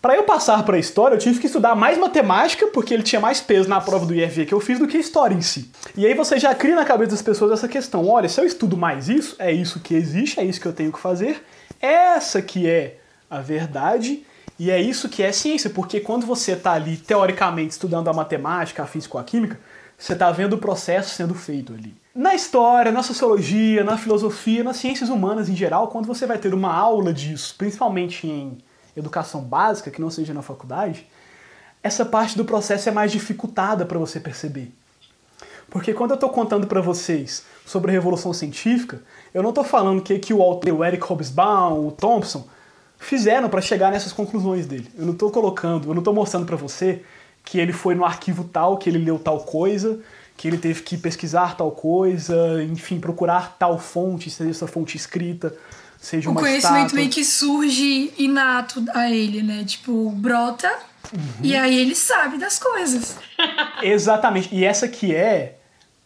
[0.00, 3.20] Para eu passar para a história, eu tive que estudar mais matemática, porque ele tinha
[3.20, 5.70] mais peso na prova do IFV que eu fiz do que história em si.
[5.94, 8.74] E aí você já cria na cabeça das pessoas essa questão: olha, se eu estudo
[8.74, 11.44] mais isso, é isso que existe, é isso que eu tenho que fazer,
[11.80, 14.24] essa que é a verdade
[14.58, 18.82] e é isso que é ciência, porque quando você está ali teoricamente estudando a matemática,
[18.82, 19.58] a física ou a química,
[19.96, 21.96] você está vendo o processo sendo feito ali.
[22.14, 26.52] Na história, na sociologia, na filosofia, nas ciências humanas em geral, quando você vai ter
[26.52, 28.58] uma aula disso, principalmente em
[28.96, 31.06] educação básica, que não seja na faculdade,
[31.82, 34.72] essa parte do processo é mais dificultada para você perceber.
[35.70, 39.00] Porque quando eu estou contando para vocês sobre a Revolução Científica,
[39.32, 42.46] eu não estou falando que, que o autor, o Eric Hobsbawm, o Thompson,
[42.98, 44.88] fizeram para chegar nessas conclusões dele.
[44.96, 47.02] Eu não estou colocando, eu não estou mostrando para você
[47.44, 49.98] que ele foi no arquivo tal, que ele leu tal coisa,
[50.36, 55.54] que ele teve que pesquisar tal coisa, enfim, procurar tal fonte, seja essa fonte escrita,
[55.98, 56.96] seja o uma conhecimento estátua.
[56.96, 59.64] meio que surge inato a ele, né?
[59.64, 60.70] Tipo, brota
[61.12, 61.20] Uhum.
[61.42, 63.16] e aí ele sabe das coisas.
[63.82, 64.54] Exatamente.
[64.54, 65.56] E essa que é,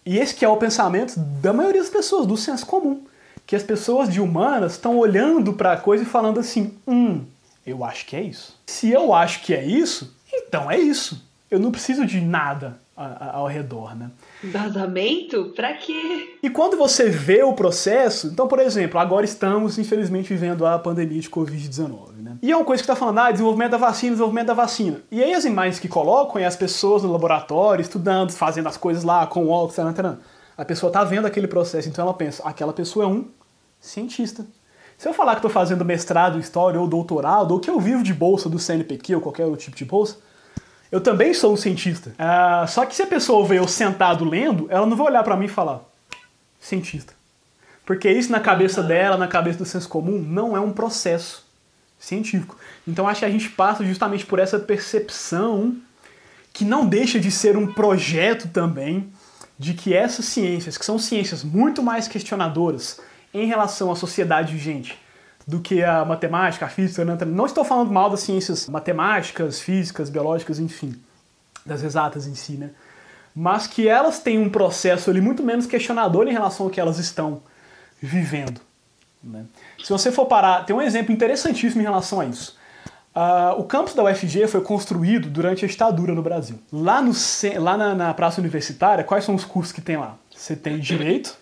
[0.07, 3.05] e esse que é o pensamento da maioria das pessoas, do senso comum,
[3.47, 7.25] que as pessoas de humanas estão olhando para a coisa e falando assim: "Hum,
[7.67, 8.59] eu acho que é isso".
[8.67, 11.23] Se eu acho que é isso, então é isso.
[11.51, 14.11] Eu não preciso de nada ao redor, né?
[14.43, 15.53] Embasamento?
[15.57, 16.37] Pra quê?
[16.43, 21.21] E quando você vê o processo, então, por exemplo, agora estamos, infelizmente, vivendo a pandemia
[21.21, 22.37] de Covid-19, né?
[22.41, 25.01] E é uma coisa que está falando, ah, desenvolvimento da vacina, desenvolvimento da vacina.
[25.11, 29.03] E aí as imagens que colocam é as pessoas no laboratório, estudando, fazendo as coisas
[29.03, 30.19] lá, com óculos, taran, taran.
[30.57, 33.27] A pessoa tá vendo aquele processo, então ela pensa, aquela pessoa é um
[33.81, 34.47] cientista.
[34.97, 38.03] Se eu falar que estou fazendo mestrado em história ou doutorado, ou que eu vivo
[38.03, 40.19] de bolsa do CNPq ou qualquer outro tipo de bolsa,
[40.91, 42.15] eu também sou um cientista.
[42.19, 45.37] Ah, só que se a pessoa vê eu sentado lendo, ela não vai olhar para
[45.37, 45.81] mim e falar
[46.61, 47.13] cientista.
[47.85, 51.45] Porque isso na cabeça dela, na cabeça do senso comum, não é um processo
[51.99, 52.57] científico.
[52.87, 55.77] Então acho que a gente passa justamente por essa percepção
[56.53, 59.13] que não deixa de ser um projeto também
[59.59, 63.01] de que essas ciências, que são ciências muito mais questionadoras
[63.33, 64.99] em relação à sociedade vigente
[65.47, 70.59] do que a matemática, a física, não estou falando mal das ciências matemáticas, físicas, biológicas,
[70.59, 70.95] enfim,
[71.65, 72.71] das exatas em si, né?
[73.35, 76.99] Mas que elas têm um processo ali muito menos questionador em relação ao que elas
[76.99, 77.43] estão
[78.01, 78.61] vivendo.
[79.23, 79.45] Né?
[79.83, 82.57] Se você for parar, tem um exemplo interessantíssimo em relação a isso.
[83.15, 86.59] Ah, o campus da UFG foi construído durante a ditadura no Brasil.
[86.73, 87.13] Lá, no,
[87.61, 90.17] lá na, na Praça Universitária, quais são os cursos que tem lá?
[90.35, 91.39] Você tem Direito,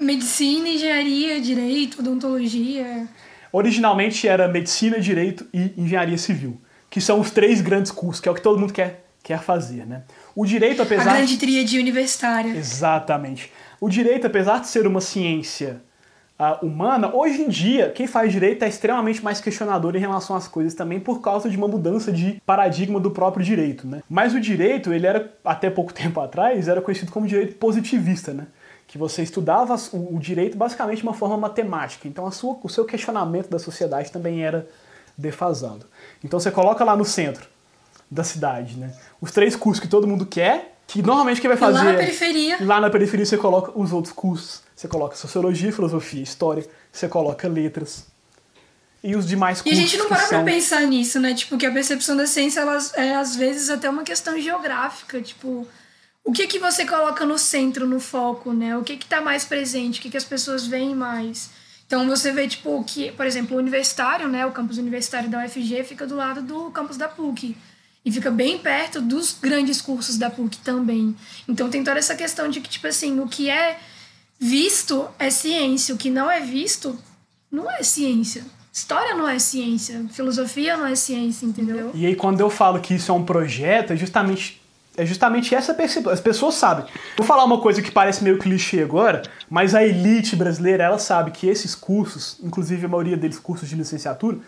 [0.00, 3.06] Medicina, engenharia, direito, odontologia.
[3.52, 8.32] Originalmente era Medicina, Direito e Engenharia Civil, que são os três grandes cursos, que é
[8.32, 10.04] o que todo mundo quer, quer fazer, né?
[10.34, 11.12] O Direito, A apesar...
[11.16, 12.56] grande tríade universitária.
[12.56, 13.52] Exatamente.
[13.78, 15.82] O Direito, apesar de ser uma ciência
[16.42, 20.48] ah, humana, hoje em dia, quem faz Direito é extremamente mais questionador em relação às
[20.48, 24.02] coisas também por causa de uma mudança de paradigma do próprio Direito, né?
[24.08, 28.46] Mas o Direito, ele era, até pouco tempo atrás, era conhecido como Direito positivista, né?
[28.86, 32.08] que você estudava o, o direito basicamente de uma forma matemática.
[32.08, 34.66] Então a sua, o seu questionamento da sociedade também era
[35.16, 35.86] defasado.
[36.24, 37.46] Então você coloca lá no centro
[38.10, 38.92] da cidade, né?
[39.20, 41.78] Os três cursos que todo mundo quer, que normalmente quem vai fazer...
[41.78, 44.62] lá na periferia, Lá na periferia você coloca os outros cursos.
[44.74, 48.06] Você coloca sociologia, filosofia, história, você coloca letras.
[49.02, 50.28] E os demais E a cursos gente não para são...
[50.42, 51.32] pra pensar nisso, né?
[51.32, 55.22] Tipo, que a percepção da ciência, elas é às vezes até uma questão geográfica.
[55.22, 55.66] Tipo,
[56.24, 58.76] o que que você coloca no centro, no foco, né?
[58.76, 60.00] O que que tá mais presente?
[60.00, 61.50] O que que as pessoas veem mais?
[61.86, 64.44] Então você vê, tipo, que, por exemplo, o universitário, né?
[64.44, 67.56] O campus universitário da UFG fica do lado do campus da PUC.
[68.10, 71.14] E fica bem perto dos grandes cursos da PUC também.
[71.46, 73.78] Então tem toda essa questão de que, tipo assim, o que é
[74.36, 76.98] visto é ciência, o que não é visto
[77.52, 78.42] não é ciência.
[78.72, 81.92] História não é ciência, filosofia não é ciência, entendeu?
[81.94, 84.60] E aí quando eu falo que isso é um projeto, é justamente
[84.96, 86.12] é justamente essa percepção.
[86.12, 86.86] As pessoas sabem.
[87.16, 91.30] Vou falar uma coisa que parece meio clichê agora, mas a elite brasileira, ela sabe
[91.30, 94.38] que esses cursos, inclusive a maioria deles cursos de licenciatura,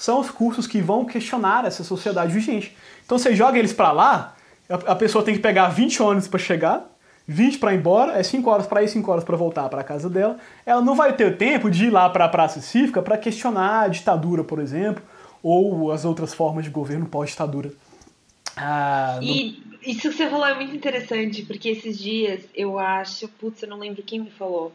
[0.00, 2.74] são os cursos que vão questionar essa sociedade vigente.
[3.04, 4.34] Então você joga eles pra lá,
[4.66, 6.90] a a pessoa tem que pegar 20 ônibus pra chegar,
[7.26, 10.08] 20 pra ir embora, é 5 horas pra ir, 5 horas pra voltar pra casa
[10.08, 10.38] dela.
[10.64, 14.42] Ela não vai ter tempo de ir lá pra praça cívica pra questionar a ditadura,
[14.42, 15.02] por exemplo,
[15.42, 17.70] ou as outras formas de governo pós-ditadura.
[18.56, 23.62] Ah, E isso que você falou é muito interessante, porque esses dias eu acho, putz,
[23.62, 24.72] eu não lembro quem me falou,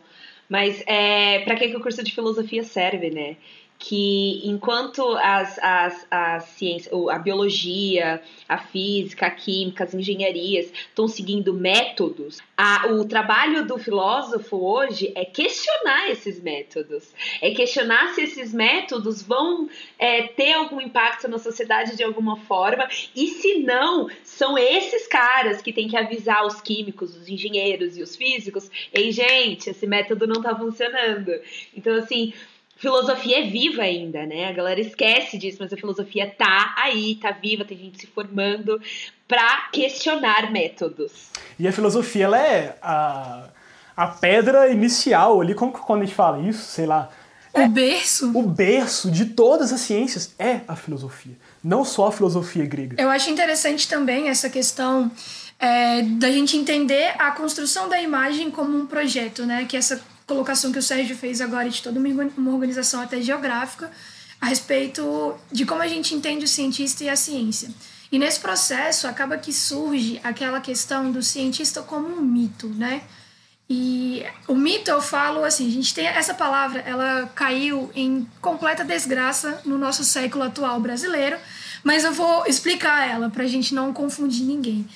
[0.48, 3.38] mas é para que, que o curso de filosofia serve, né?
[3.78, 11.08] Que enquanto as, as, as ciências, a biologia, a física, a química, as engenharias estão
[11.08, 17.14] seguindo métodos, a, o trabalho do filósofo hoje é questionar esses métodos.
[17.42, 22.88] É questionar se esses métodos vão é, ter algum impacto na sociedade de alguma forma
[23.16, 28.02] e se não, são esses caras que têm que avisar os químicos, os engenheiros e
[28.02, 31.32] os físicos: ei, gente, esse método não tá funcionando.
[31.76, 32.34] Então, assim.
[32.78, 34.48] Filosofia é viva ainda, né?
[34.48, 38.82] A galera esquece disso, mas a filosofia tá aí, tá viva, tem gente se formando
[39.28, 41.30] pra questionar métodos.
[41.58, 43.48] E a filosofia, ela é a,
[43.96, 47.10] a pedra inicial ali, como que quando a gente fala isso, sei lá,
[47.54, 48.38] o berço?
[48.38, 53.02] O berço de todas as ciências é a filosofia, não só a filosofia grega.
[53.02, 55.10] Eu acho interessante também essa questão
[55.58, 59.64] é, da gente entender a construção da imagem como um projeto, né?
[59.64, 63.92] Que essa colocação que o Sérgio fez agora de toda uma organização até geográfica
[64.42, 67.70] a respeito de como a gente entende o cientista e a ciência.
[68.12, 73.02] E nesse processo acaba que surge aquela questão do cientista como um mito, né?
[73.68, 78.84] E o mito, eu falo assim, a gente tem essa palavra, ela caiu em completa
[78.84, 81.38] desgraça no nosso século atual brasileiro,
[81.84, 84.88] mas eu vou explicar ela para a gente não confundir ninguém.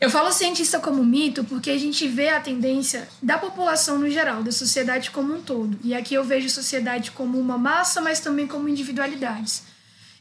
[0.00, 4.42] Eu falo cientista como mito porque a gente vê a tendência da população no geral,
[4.42, 5.78] da sociedade como um todo.
[5.84, 9.62] E aqui eu vejo a sociedade como uma massa, mas também como individualidades.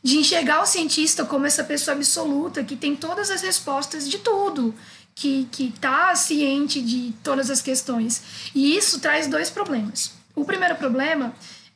[0.04, 4.76] De enxergar o cientista como essa pessoa absoluta que tem todas as respostas de tudo,
[5.16, 8.22] que está ciente de todas as questões.
[8.54, 10.12] E isso traz dois problemas.
[10.36, 11.34] O primeiro problema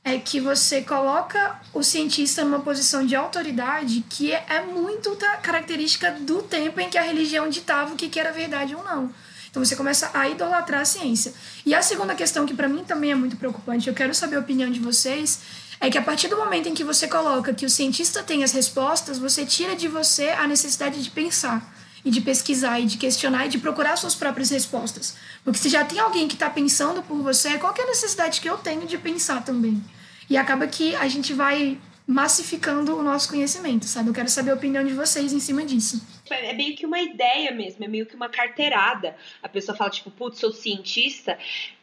[0.08, 6.42] é que você coloca o cientista numa posição de autoridade que é muito característica do
[6.42, 9.14] tempo em que a religião ditava o que era verdade ou não.
[9.50, 11.34] Então você começa a idolatrar a ciência.
[11.66, 14.40] E a segunda questão, que para mim também é muito preocupante, eu quero saber a
[14.40, 15.42] opinião de vocês,
[15.82, 18.54] é que a partir do momento em que você coloca que o cientista tem as
[18.54, 21.70] respostas, você tira de você a necessidade de pensar
[22.06, 25.16] e de pesquisar e de questionar e de procurar suas próprias respostas.
[25.44, 28.50] Porque se já tem alguém que está pensando por você, qual é a necessidade que
[28.50, 29.84] eu tenho de pensar também?
[30.30, 34.10] E acaba que a gente vai massificando o nosso conhecimento, sabe?
[34.10, 36.02] Eu quero saber a opinião de vocês em cima disso.
[36.30, 39.16] É meio que uma ideia mesmo, é meio que uma carteirada.
[39.44, 41.38] A pessoa fala, tipo, putz, sou cientista.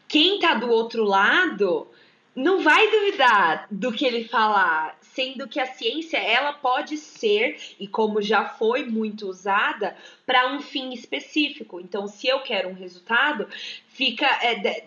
[0.08, 1.86] Quem tá do outro lado
[2.34, 7.86] não vai duvidar do que ele falar, sendo que a ciência ela pode ser e
[7.86, 11.80] como já foi muito usada para um fim específico.
[11.80, 13.46] Então, se eu quero um resultado,
[13.86, 14.84] fica é,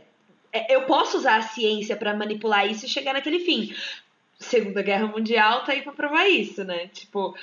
[0.70, 3.76] eu posso usar a ciência para manipular isso e chegar naquele fim.
[4.40, 6.88] Segunda Guerra Mundial tá aí para provar isso, né?
[6.88, 7.36] Tipo,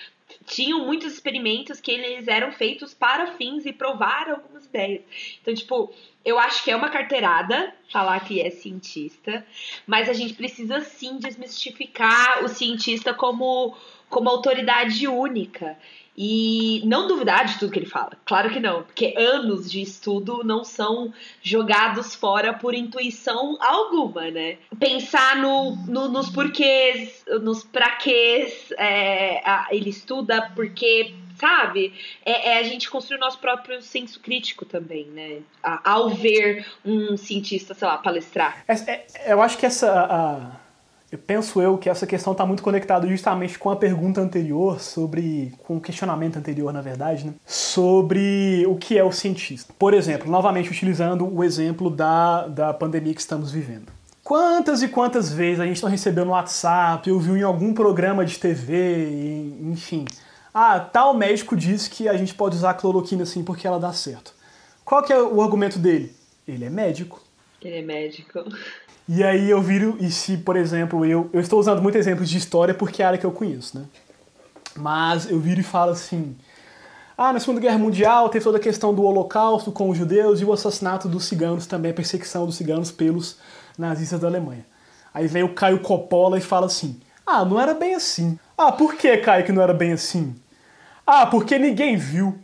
[0.47, 5.03] tinham muitos experimentos que eles eram feitos para fins e provar algumas ideias.
[5.41, 5.93] Então, tipo,
[6.25, 9.45] eu acho que é uma carteirada falar que é cientista,
[9.87, 13.77] mas a gente precisa sim desmistificar o cientista como,
[14.09, 15.77] como autoridade única
[16.17, 18.13] e não duvidar de tudo que ele fala.
[18.25, 24.59] Claro que não, porque anos de estudo não são jogados fora por intuição alguma, né?
[24.79, 31.93] Pensar no, no nos porquês, nos praquês, é, a, ele estuda porque sabe?
[32.25, 35.39] É, é, a gente construir o nosso próprio senso crítico também, né?
[35.63, 38.65] Ao ver um cientista, sei lá, palestrar.
[38.69, 39.91] É, é, eu acho que essa.
[39.91, 40.64] A
[41.17, 45.77] penso eu que essa questão está muito conectada justamente com a pergunta anterior sobre, com
[45.77, 47.35] o questionamento anterior, na verdade, né?
[47.47, 49.73] sobre o que é o cientista.
[49.79, 53.93] Por exemplo, novamente utilizando o exemplo da, da pandemia que estamos vivendo.
[54.23, 58.25] Quantas e quantas vezes a gente não recebeu no WhatsApp, ou viu em algum programa
[58.25, 60.07] de TV, enfim.
[60.53, 64.33] Ah, tal médico disse que a gente pode usar cloroquina assim porque ela dá certo.
[64.85, 66.15] Qual que é o argumento dele?
[66.49, 67.21] Ele é médico.
[67.61, 68.45] Ele é médico.
[69.09, 72.39] E aí eu viro, e se, por exemplo, eu, eu estou usando muitos exemplos de
[72.39, 73.85] história porque é a área que eu conheço, né?
[74.77, 76.35] Mas eu viro e falo assim:
[77.17, 80.45] ah, na Segunda Guerra Mundial teve toda a questão do Holocausto com os judeus e
[80.45, 83.39] o assassinato dos ciganos também, a perseguição dos ciganos pelos
[83.79, 84.67] nazistas da Alemanha.
[85.13, 88.39] Aí vem o Caio Coppola e fala assim: ah, não era bem assim.
[88.57, 90.35] Ah, por que, Caio, que não era bem assim?
[91.07, 92.39] Ah, porque ninguém viu.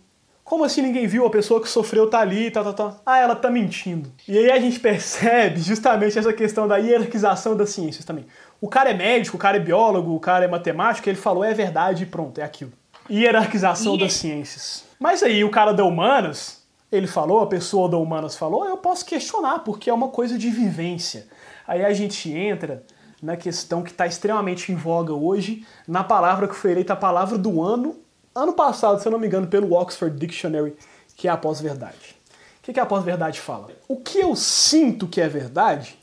[0.51, 1.25] Como assim ninguém viu?
[1.25, 2.97] A pessoa que sofreu tá ali, tá, tá, tá.
[3.07, 4.13] Ah, ela tá mentindo.
[4.27, 8.27] E aí a gente percebe justamente essa questão da hierarquização das ciências também.
[8.61, 11.55] O cara é médico, o cara é biólogo, o cara é matemático, ele falou é
[11.55, 12.73] verdade e pronto, é aquilo.
[13.09, 14.83] Hierarquização das ciências.
[14.99, 19.07] Mas aí o cara da humanas, ele falou, a pessoa da humanas falou, eu posso
[19.07, 21.29] questionar, porque é uma coisa de vivência.
[21.65, 22.83] Aí a gente entra
[23.23, 27.39] na questão que está extremamente em voga hoje, na palavra que foi eleita a palavra
[27.39, 28.01] do ano
[28.41, 30.77] ano passado, se eu não me engano, pelo Oxford Dictionary,
[31.17, 32.17] que é a pós-verdade.
[32.59, 33.69] O que, que a pós-verdade fala?
[33.89, 35.99] O que eu sinto que é verdade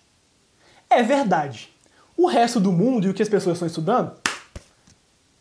[0.90, 1.70] é verdade.
[2.16, 4.12] O resto do mundo e o que as pessoas estão estudando,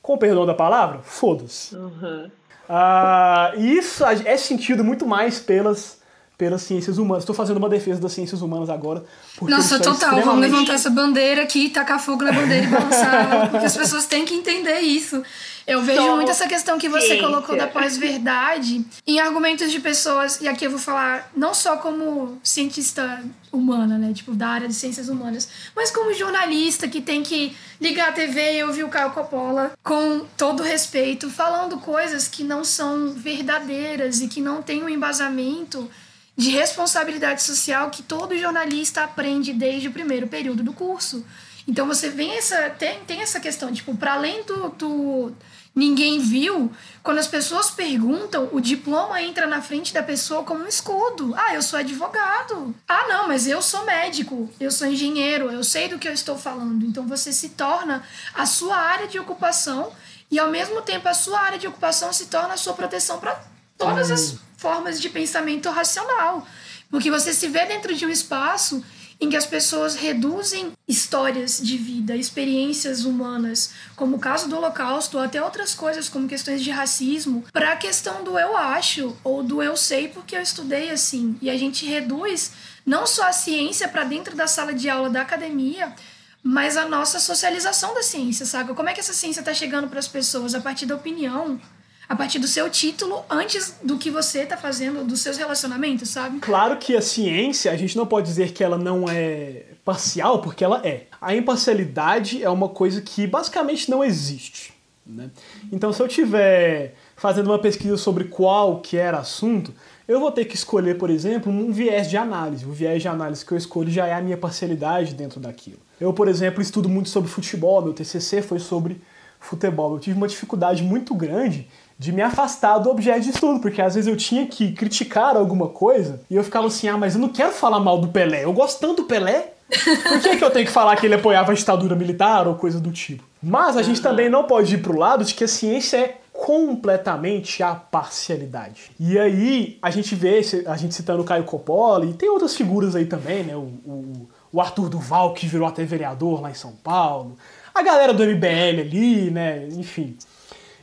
[0.02, 1.74] com perdão da palavra, foda-se.
[1.74, 2.30] Uhum.
[2.68, 6.00] Uh, isso é sentido muito mais pelas,
[6.36, 7.22] pelas ciências humanas.
[7.22, 9.04] Estou fazendo uma defesa das ciências humanas agora.
[9.40, 9.90] Nossa, é total.
[9.90, 10.24] É extremamente...
[10.24, 13.50] Vamos levantar essa bandeira aqui, tacar fogo na bandeira e balançar.
[13.50, 15.22] porque as pessoas têm que entender isso.
[15.66, 17.26] Eu vejo Somos muito essa questão que você ciência.
[17.26, 22.38] colocou da pós-verdade em argumentos de pessoas, e aqui eu vou falar não só como
[22.40, 23.20] cientista
[23.50, 28.10] humana, né, tipo da área de ciências humanas, mas como jornalista que tem que ligar
[28.10, 33.12] a TV e ouvir o Caio Coppola com todo respeito, falando coisas que não são
[33.12, 35.90] verdadeiras e que não têm um embasamento
[36.36, 41.24] de responsabilidade social que todo jornalista aprende desde o primeiro período do curso.
[41.66, 45.32] Então você vem essa tem, tem essa questão, tipo, para além do, do
[45.74, 46.70] ninguém viu,
[47.02, 51.34] quando as pessoas perguntam, o diploma entra na frente da pessoa como um escudo.
[51.36, 52.74] Ah, eu sou advogado.
[52.86, 56.38] Ah, não, mas eu sou médico, eu sou engenheiro, eu sei do que eu estou
[56.38, 56.84] falando.
[56.86, 59.92] Então você se torna a sua área de ocupação
[60.30, 63.40] e ao mesmo tempo a sua área de ocupação se torna a sua proteção para
[63.76, 66.46] todas as formas de pensamento racional.
[66.90, 68.82] Porque você se vê dentro de um espaço
[69.20, 75.16] em que as pessoas reduzem histórias de vida, experiências humanas, como o caso do Holocausto,
[75.16, 79.42] ou até outras coisas como questões de racismo, para a questão do eu acho ou
[79.42, 81.36] do eu sei porque eu estudei assim.
[81.40, 82.52] E a gente reduz
[82.84, 85.94] não só a ciência para dentro da sala de aula da academia,
[86.42, 88.74] mas a nossa socialização da ciência, sabe?
[88.74, 91.60] Como é que essa ciência está chegando para as pessoas a partir da opinião,
[92.08, 96.38] a partir do seu título antes do que você está fazendo, dos seus relacionamentos, sabe?
[96.38, 100.64] Claro que a ciência, a gente não pode dizer que ela não é parcial, porque
[100.64, 101.06] ela é.
[101.20, 104.74] A imparcialidade é uma coisa que basicamente não existe.
[105.06, 105.30] Né?
[105.72, 109.72] Então, se eu tiver fazendo uma pesquisa sobre qualquer assunto,
[110.06, 112.64] eu vou ter que escolher, por exemplo, um viés de análise.
[112.64, 115.78] O viés de análise que eu escolho já é a minha parcialidade dentro daquilo.
[116.00, 119.00] Eu, por exemplo, estudo muito sobre futebol, meu TCC foi sobre
[119.38, 119.94] futebol.
[119.94, 123.94] Eu tive uma dificuldade muito grande de me afastar do objeto de estudo, porque às
[123.94, 127.28] vezes eu tinha que criticar alguma coisa e eu ficava assim, ah, mas eu não
[127.28, 130.66] quero falar mal do Pelé, eu gosto tanto do Pelé, por que, que eu tenho
[130.66, 133.24] que falar que ele apoiava a ditadura militar ou coisa do tipo?
[133.42, 137.62] Mas a gente também não pode ir pro lado de que a ciência é completamente
[137.62, 138.90] a parcialidade.
[139.00, 142.94] E aí a gente vê, a gente citando o Caio Coppola, e tem outras figuras
[142.94, 143.56] aí também, né?
[143.56, 147.36] O, o, o Arthur Duval, que virou até vereador lá em São Paulo,
[147.74, 149.66] a galera do MBL ali, né?
[149.72, 150.16] Enfim.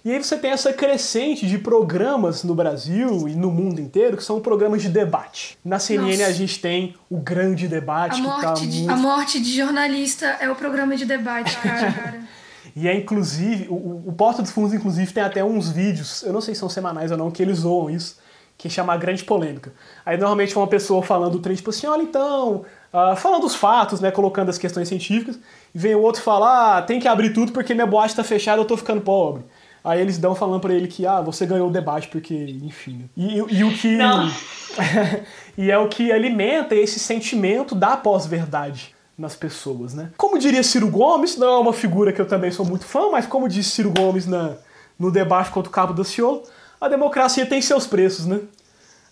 [0.06, 4.24] E aí você tem essa crescente de programas no Brasil e no mundo inteiro que
[4.24, 5.58] são programas de debate.
[5.64, 6.26] Na CNN Nossa.
[6.28, 8.92] a gente tem o grande debate a que tá muito...
[8.92, 12.20] A morte de jornalista é o programa de debate, cara, cara.
[12.76, 16.42] E é inclusive, o, o Porta dos Fundos, inclusive, tem até uns vídeos, eu não
[16.42, 18.18] sei se são semanais ou não, que eles zoam isso,
[18.58, 19.72] que chama a grande polêmica.
[20.06, 24.02] Aí normalmente uma pessoa falando o trem, tipo assim, olha então, uh, falando os fatos,
[24.02, 25.40] né, colocando as questões científicas,
[25.74, 28.62] e vem o outro falar, ah, tem que abrir tudo porque minha boate tá fechada,
[28.62, 29.46] eu tô ficando pobre.
[29.84, 33.10] Aí eles dão falando para ele que, ah, você ganhou o debate porque, enfim.
[33.18, 33.98] E, e, e o que.
[35.58, 40.10] e é o que alimenta esse sentimento da pós-verdade nas pessoas, né?
[40.18, 43.26] Como diria Ciro Gomes, não é uma figura que eu também sou muito fã, mas
[43.26, 44.56] como disse Ciro Gomes na,
[44.98, 46.44] no debate contra o Cabo da Ciolo,
[46.80, 48.40] a democracia tem seus preços, né?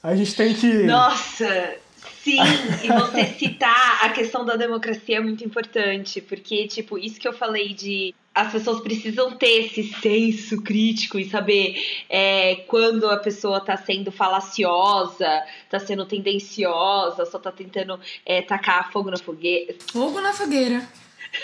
[0.01, 0.84] A gente tem que.
[0.84, 1.76] Nossa!
[2.24, 2.39] Sim,
[2.84, 7.34] e você citar a questão da democracia é muito importante, porque, tipo, isso que eu
[7.34, 11.76] falei de as pessoas precisam ter esse senso crítico e saber
[12.09, 18.91] é, quando a pessoa está sendo falaciosa, está sendo tendenciosa, só está tentando é, tacar
[18.91, 19.76] fogo na fogueira.
[19.91, 20.88] Fogo na fogueira.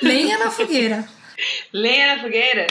[0.01, 1.09] Lenha na fogueira.
[1.73, 2.67] Lenha na fogueira.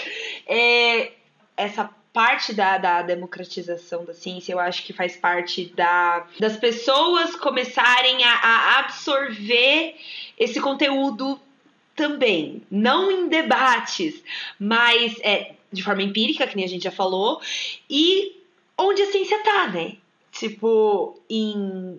[0.47, 1.13] É,
[1.57, 7.37] essa parte da, da democratização da ciência, eu acho que faz parte da, das pessoas
[7.37, 9.95] começarem a, a absorver
[10.39, 11.39] esse conteúdo
[11.95, 14.25] também, não em debates,
[14.59, 17.39] mas é, de forma empírica, que nem a gente já falou,
[17.89, 18.41] e
[18.79, 19.97] onde a ciência tá, né?
[20.33, 21.99] Tipo, em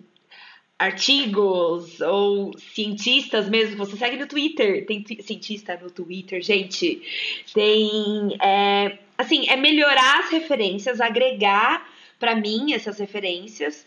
[0.80, 7.04] artigos ou cientistas mesmo, você segue no Twitter, tem cientista no Twitter, gente,
[7.54, 11.88] tem, é, assim, é melhorar as referências, agregar
[12.20, 13.86] para mim essas referências,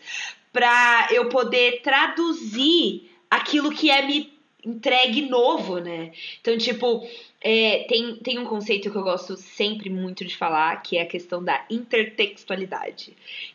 [0.51, 4.31] para eu poder traduzir aquilo que é me
[4.65, 6.11] entregue novo, né?
[6.39, 7.07] Então, tipo,
[7.39, 11.07] é, tem, tem um conceito que eu gosto sempre muito de falar, que é a
[11.07, 13.13] questão da intertextualidade.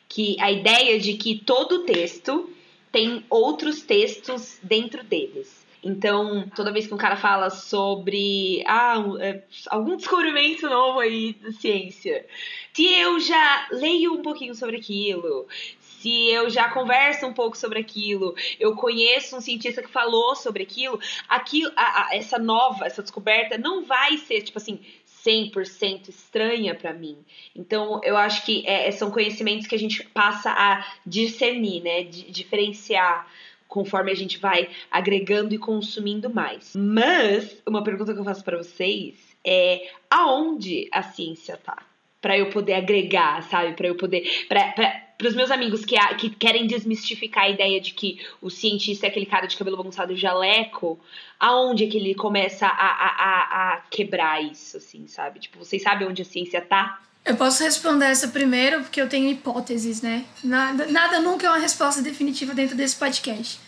[0.08, 2.50] Que a ideia de que todo texto
[2.90, 5.65] tem outros textos dentro deles.
[5.86, 11.52] Então, toda vez que um cara fala sobre ah, é, algum descobrimento novo aí da
[11.52, 12.26] ciência,
[12.72, 15.46] se eu já leio um pouquinho sobre aquilo,
[15.78, 20.64] se eu já converso um pouco sobre aquilo, eu conheço um cientista que falou sobre
[20.64, 24.80] aquilo, aquilo a, a, essa nova, essa descoberta não vai ser, tipo assim,
[25.24, 27.16] 100% estranha para mim.
[27.54, 32.02] Então, eu acho que é, são conhecimentos que a gente passa a discernir, né?
[32.02, 33.28] D diferenciar
[33.68, 36.74] conforme a gente vai agregando e consumindo mais.
[36.76, 39.14] Mas, uma pergunta que eu faço para vocês
[39.44, 41.78] é: aonde a ciência tá?
[42.20, 43.74] Para eu poder agregar, sabe?
[43.74, 44.46] Para eu poder.
[44.48, 49.08] Para os meus amigos que, que querem desmistificar a ideia de que o cientista é
[49.08, 50.98] aquele cara de cabelo bagunçado e jaleco,
[51.38, 55.40] aonde é que ele começa a, a, a, a quebrar isso, assim, sabe?
[55.40, 57.00] Tipo, vocês sabem onde a ciência tá?
[57.26, 60.24] Eu posso responder essa primeiro porque eu tenho hipóteses, né?
[60.44, 63.58] Nada, nada nunca é uma resposta definitiva dentro desse podcast.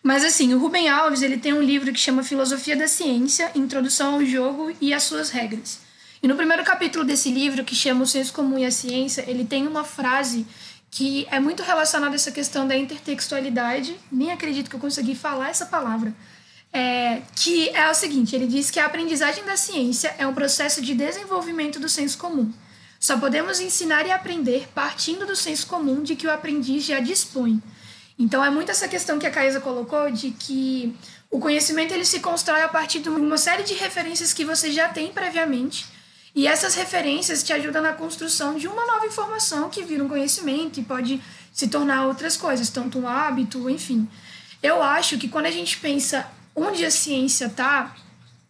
[0.00, 4.14] Mas assim, o Rubem Alves ele tem um livro que chama Filosofia da Ciência, Introdução
[4.14, 5.80] ao Jogo e as Suas Regras.
[6.22, 9.44] E no primeiro capítulo desse livro, que chama O Senso Comum e a Ciência, ele
[9.44, 10.46] tem uma frase
[10.88, 13.98] que é muito relacionada a essa questão da intertextualidade.
[14.12, 16.14] Nem acredito que eu consegui falar essa palavra.
[16.72, 20.80] É, que é o seguinte: ele diz que a aprendizagem da ciência é um processo
[20.80, 22.52] de desenvolvimento do senso comum.
[22.98, 27.62] Só podemos ensinar e aprender partindo do senso comum de que o aprendiz já dispõe.
[28.18, 30.96] Então é muito essa questão que a Caísa colocou de que
[31.30, 34.88] o conhecimento ele se constrói a partir de uma série de referências que você já
[34.88, 35.86] tem previamente.
[36.34, 40.80] E essas referências te ajudam na construção de uma nova informação que vira um conhecimento
[40.80, 41.20] e pode
[41.52, 44.08] se tornar outras coisas, tanto um hábito, enfim.
[44.62, 47.94] Eu acho que quando a gente pensa onde a ciência está,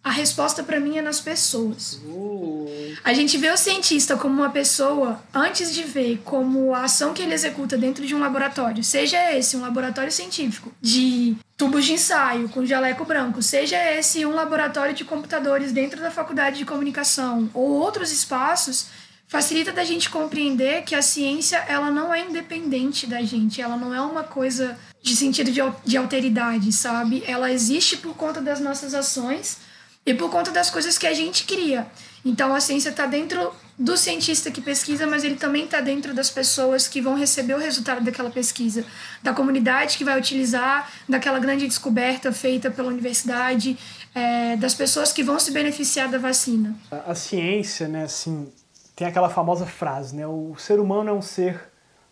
[0.02, 2.00] a resposta para mim é nas pessoas.
[2.04, 2.68] Uh.
[3.04, 7.22] A gente vê o cientista como uma pessoa antes de ver como a ação que
[7.22, 12.48] ele executa dentro de um laboratório, seja esse um laboratório científico de tubos de ensaio
[12.48, 17.68] com jaleco branco, seja esse um laboratório de computadores dentro da faculdade de comunicação ou
[17.70, 18.86] outros espaços,
[19.26, 23.94] facilita da gente compreender que a ciência ela não é independente da gente, ela não
[23.94, 27.22] é uma coisa de sentido de, de alteridade, sabe?
[27.26, 29.67] Ela existe por conta das nossas ações
[30.08, 31.86] e por conta das coisas que a gente cria.
[32.24, 36.30] Então a ciência está dentro do cientista que pesquisa, mas ele também está dentro das
[36.30, 38.86] pessoas que vão receber o resultado daquela pesquisa,
[39.22, 43.78] da comunidade que vai utilizar, daquela grande descoberta feita pela universidade,
[44.14, 46.74] é, das pessoas que vão se beneficiar da vacina.
[46.90, 48.50] A, a ciência, né, assim,
[48.96, 51.60] tem aquela famosa frase, né, o ser humano é um ser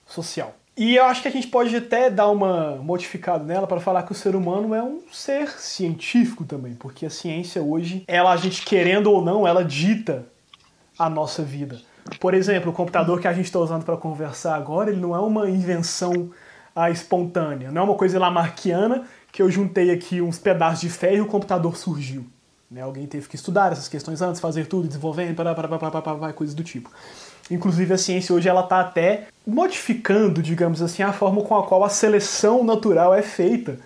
[0.05, 0.55] social.
[0.77, 4.13] E eu acho que a gente pode até dar uma modificada nela para falar que
[4.13, 8.63] o ser humano é um ser científico também, porque a ciência hoje, ela a gente
[8.63, 10.27] querendo ou não, ela dita
[10.99, 11.81] a nossa vida.
[12.21, 15.19] Por exemplo, o computador que a gente está usando para conversar agora, ele não é
[15.19, 16.31] uma invenção
[16.75, 21.17] ah, espontânea, não é uma coisa lamarquiana que eu juntei aqui uns pedaços de ferro
[21.17, 22.27] e o computador surgiu.
[22.71, 22.83] Né?
[22.83, 26.91] Alguém teve que estudar essas questões antes, fazer tudo, desenvolvendo, para, coisas do tipo.
[27.51, 31.85] Inclusive a ciência hoje ela está até modificando, digamos assim, a forma com a qual
[31.85, 33.79] a seleção natural é feita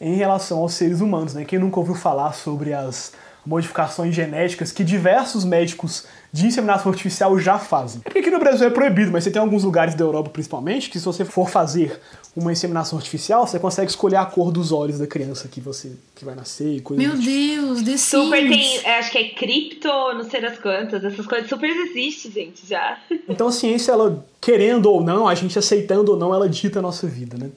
[0.00, 1.34] em relação aos seres humanos.
[1.34, 1.44] Né?
[1.44, 3.12] Quem nunca ouviu falar sobre as
[3.48, 8.02] modificações genéticas que diversos médicos de inseminação artificial já fazem.
[8.04, 10.90] É porque aqui no Brasil é proibido, mas você tem alguns lugares da Europa principalmente
[10.90, 11.98] que se você for fazer
[12.36, 16.26] uma inseminação artificial, você consegue escolher a cor dos olhos da criança que você que
[16.26, 17.30] vai nascer e coisas Meu tipo.
[17.30, 18.56] Deus, The Super Sims.
[18.56, 22.66] tem, é, acho que é cripto, não sei das quantas, essas coisas super existem, gente,
[22.68, 22.98] já.
[23.26, 26.82] Então a ciência, ela querendo ou não, a gente aceitando ou não, ela dita a
[26.82, 27.50] nossa vida, né?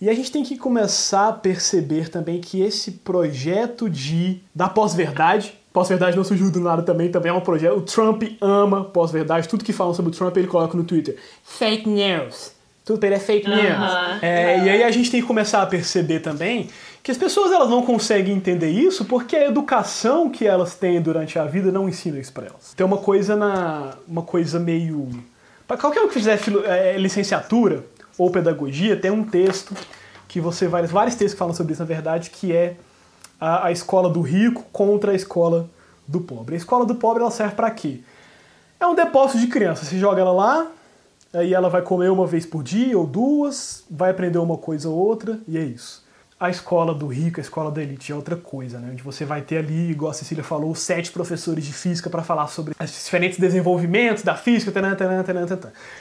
[0.00, 5.54] E a gente tem que começar a perceber também que esse projeto de da pós-verdade,
[5.72, 7.76] pós-verdade não surgiu do nada também, também é um projeto.
[7.76, 11.16] O Trump ama pós-verdade, tudo que falam sobre o Trump ele coloca no Twitter.
[11.42, 12.52] Fake news.
[12.84, 13.64] Tudo pra ele é fake news.
[13.64, 14.18] Aham.
[14.20, 16.68] É, E aí a gente tem que começar a perceber também
[17.02, 21.38] que as pessoas elas não conseguem entender isso porque a educação que elas têm durante
[21.38, 22.74] a vida não ensina isso para elas.
[22.74, 25.08] Tem uma coisa na uma coisa meio
[25.66, 27.84] para qualquer um que fizer é, licenciatura
[28.16, 29.74] ou pedagogia tem um texto
[30.28, 32.76] que você vai vários textos que falam sobre isso na verdade que é
[33.40, 35.68] a, a escola do rico contra a escola
[36.06, 36.54] do pobre.
[36.54, 38.00] A escola do pobre ela serve para quê?
[38.78, 39.84] É um depósito de criança.
[39.84, 40.66] Você joga ela lá,
[41.32, 44.96] aí ela vai comer uma vez por dia ou duas, vai aprender uma coisa ou
[44.96, 46.03] outra, e é isso.
[46.44, 48.90] A escola do rico, a escola da elite é outra coisa, né?
[48.92, 52.48] Onde você vai ter ali, igual a Cecília falou, sete professores de física para falar
[52.48, 54.70] sobre os diferentes desenvolvimentos da física.
[54.70, 54.94] Tanan.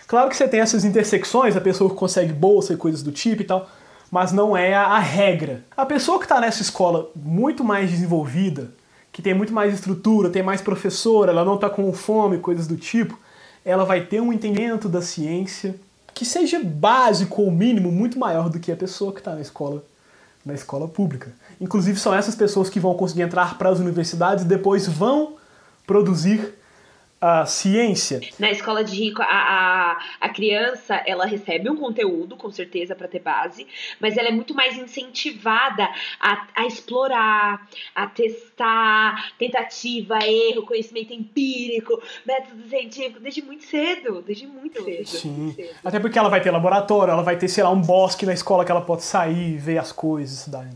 [0.06, 3.42] Claro que você tem essas intersecções, a pessoa que consegue bolsa e coisas do tipo
[3.42, 3.70] e tal,
[4.12, 5.64] mas não é a, a regra.
[5.78, 8.70] A pessoa que está nessa escola muito mais desenvolvida,
[9.14, 12.76] que tem muito mais estrutura, tem mais professor, ela não está com fome, coisas do
[12.76, 13.18] tipo,
[13.64, 15.74] ela vai ter um entendimento da ciência
[16.14, 19.82] que seja básico ou mínimo muito maior do que a pessoa que está na escola
[20.46, 21.32] na escola pública.
[21.60, 25.36] Inclusive são essas pessoas que vão conseguir entrar para as universidades e depois vão
[25.88, 26.56] produzir
[27.26, 28.20] a ciência.
[28.38, 33.08] Na escola de rico, a, a, a criança, ela recebe um conteúdo, com certeza, para
[33.08, 33.66] ter base,
[33.98, 35.88] mas ela é muito mais incentivada
[36.20, 37.66] a, a explorar,
[37.96, 45.08] a testar, tentativa, erro, conhecimento empírico, método científico, desde muito cedo, desde muito cedo.
[45.08, 45.30] Sim.
[45.30, 45.76] muito cedo.
[45.82, 48.66] Até porque ela vai ter laboratório, ela vai ter, sei lá, um bosque na escola
[48.66, 50.68] que ela pode sair, ver as coisas, estudar.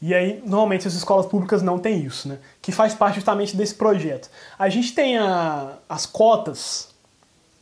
[0.00, 2.38] E aí, normalmente, as escolas públicas não têm isso, né?
[2.62, 4.30] Que faz parte justamente desse projeto.
[4.58, 6.88] A gente tem a- as cotas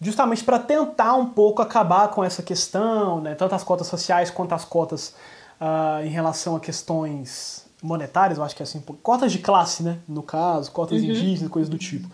[0.00, 3.34] justamente para tentar um pouco acabar com essa questão, né?
[3.34, 5.14] Tanto as cotas sociais quanto as cotas
[5.58, 9.98] ah, em relação a questões monetárias, eu acho que é assim, cotas de classe, né?
[10.08, 12.08] No caso, cotas indígenas, coisas do tipo.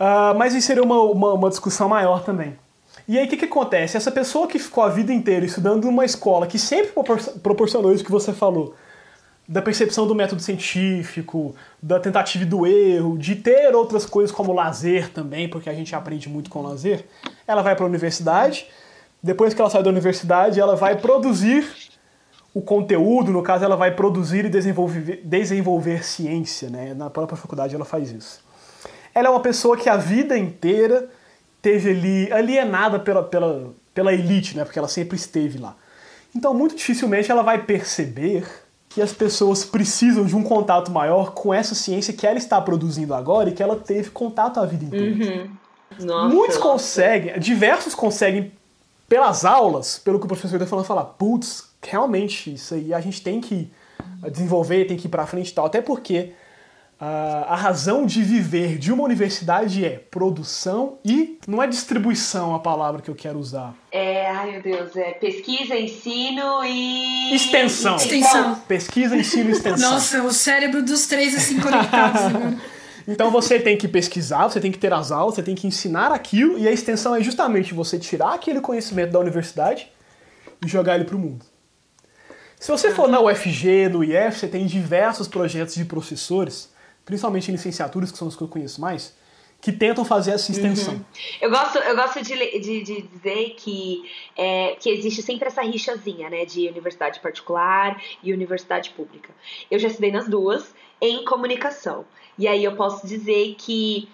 [0.00, 2.56] Uh, mas isso seria uma, uma, uma, discussão maior também.
[3.06, 3.96] E aí o que, que acontece?
[3.96, 6.92] Essa pessoa que ficou a vida inteira estudando numa escola que sempre
[7.42, 8.74] proporcionou isso que você falou,
[9.48, 15.10] da percepção do método científico, da tentativa do erro, de ter outras coisas como lazer
[15.10, 17.04] também, porque a gente aprende muito com lazer,
[17.46, 18.66] ela vai para a universidade.
[19.22, 21.64] Depois que ela sai da universidade, ela vai produzir
[22.54, 26.92] o conteúdo, no caso, ela vai produzir e desenvolver, desenvolver ciência, né?
[26.92, 28.42] Na própria faculdade ela faz isso.
[29.14, 31.08] Ela é uma pessoa que a vida inteira
[31.62, 34.64] teve ali alienada pela, pela, pela elite, né?
[34.64, 35.76] Porque ela sempre esteve lá.
[36.34, 38.44] Então, muito dificilmente ela vai perceber
[38.92, 43.14] que as pessoas precisam de um contato maior com essa ciência que ela está produzindo
[43.14, 45.34] agora e que ela teve contato a vida inteira.
[45.34, 45.50] Uhum.
[46.00, 46.68] Nossa, Muitos nossa.
[46.68, 48.52] conseguem, diversos conseguem
[49.08, 53.22] pelas aulas, pelo que o professor está falando, falar, putz, realmente, isso aí a gente
[53.22, 53.70] tem que
[54.30, 55.66] desenvolver, tem que ir para frente e tal.
[55.66, 56.32] Até porque
[57.04, 63.02] a razão de viver de uma universidade é produção e não é distribuição a palavra
[63.02, 63.74] que eu quero usar.
[63.90, 67.34] É, ai meu Deus, é pesquisa, ensino e.
[67.34, 67.96] Extensão.
[67.96, 68.54] Extensão.
[68.68, 69.90] Pesquisa, ensino e extensão.
[69.90, 72.56] Nossa, o cérebro dos três assim conectados agora.
[73.04, 76.12] Então você tem que pesquisar, você tem que ter as aulas, você tem que ensinar
[76.12, 79.90] aquilo, e a extensão é justamente você tirar aquele conhecimento da universidade
[80.64, 81.44] e jogar ele para o mundo.
[82.60, 86.71] Se você for na UFG, no IF, você tem diversos projetos de professores,
[87.04, 89.14] principalmente em licenciaturas, que são os que eu conheço mais,
[89.60, 90.94] que tentam fazer essa extensão.
[90.94, 91.04] Uhum.
[91.40, 94.02] Eu gosto, eu gosto de, de, de dizer que,
[94.36, 99.30] é, que existe sempre essa rixazinha, né, de universidade particular e universidade pública.
[99.70, 102.04] Eu já estudei nas duas em comunicação.
[102.36, 104.08] E aí eu posso dizer que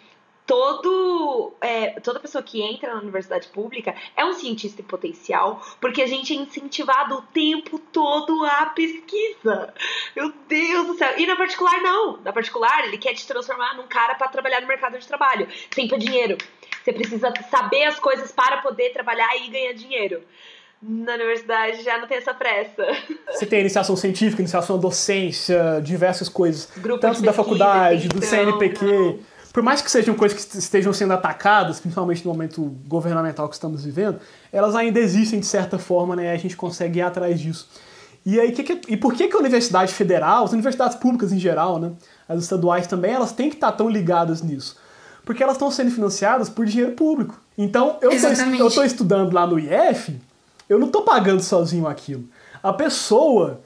[0.48, 6.00] todo, é, toda pessoa que entra na universidade pública é um cientista em potencial, porque
[6.00, 9.74] a gente é incentivado o tempo todo à pesquisa.
[10.16, 11.18] Meu Deus do céu.
[11.18, 12.16] E na particular, não.
[12.22, 15.46] Na particular, ele quer te transformar num cara para trabalhar no mercado de trabalho.
[15.68, 16.38] Tempo é dinheiro.
[16.82, 20.22] Você precisa saber as coisas para poder trabalhar e ganhar dinheiro
[20.80, 22.86] na universidade já não tem essa pressa.
[23.32, 26.70] Você tem iniciação científica, iniciação docência, diversas coisas.
[26.76, 28.86] Grupo tanto da faculdade, do CNPq.
[28.86, 33.56] Não por mais que sejam coisas que estejam sendo atacadas, principalmente no momento governamental que
[33.56, 34.20] estamos vivendo,
[34.52, 36.30] elas ainda existem de certa forma, né?
[36.30, 37.68] A gente consegue ir atrás disso.
[38.24, 41.40] E aí, que que, e por que, que a universidade federal, as universidades públicas em
[41.40, 41.90] geral, né?
[42.28, 44.76] As estaduais também, elas têm que estar tão ligadas nisso.
[45.24, 47.36] Porque elas estão sendo financiadas por dinheiro público.
[47.58, 50.20] Então, eu estou estudando lá no IF,
[50.68, 52.28] eu não estou pagando sozinho aquilo.
[52.62, 53.60] A pessoa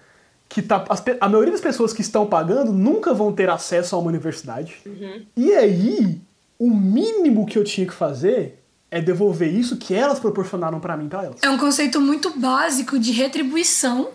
[0.53, 3.99] que tá, as, a maioria das pessoas que estão pagando nunca vão ter acesso a
[3.99, 4.77] uma universidade.
[4.85, 5.25] Uhum.
[5.35, 6.21] E aí,
[6.59, 11.09] o mínimo que eu tinha que fazer é devolver isso que elas proporcionaram para mim,
[11.09, 11.39] para elas.
[11.41, 14.11] É um conceito muito básico de retribuição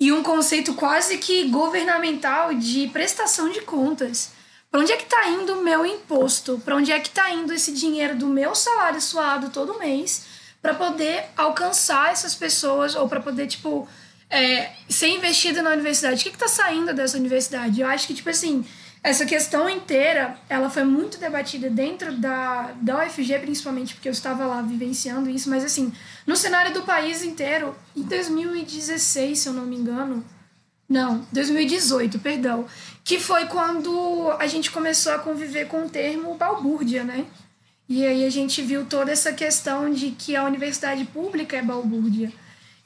[0.00, 4.30] e um conceito quase que governamental de prestação de contas.
[4.70, 6.58] Para onde é que está indo o meu imposto?
[6.64, 10.24] Para onde é que está indo esse dinheiro do meu salário suado todo mês
[10.62, 13.86] para poder alcançar essas pessoas ou para poder tipo
[14.30, 16.20] é, ser investido na universidade.
[16.20, 17.80] O que está saindo dessa universidade?
[17.80, 18.64] Eu acho que, tipo assim,
[19.02, 24.44] essa questão inteira, ela foi muito debatida dentro da, da UFG, principalmente porque eu estava
[24.46, 25.92] lá vivenciando isso, mas assim,
[26.26, 30.24] no cenário do país inteiro, em 2016, se eu não me engano,
[30.88, 32.64] não, 2018, perdão,
[33.04, 37.26] que foi quando a gente começou a conviver com o termo balbúrdia, né?
[37.88, 42.32] E aí a gente viu toda essa questão de que a universidade pública é balbúrdia.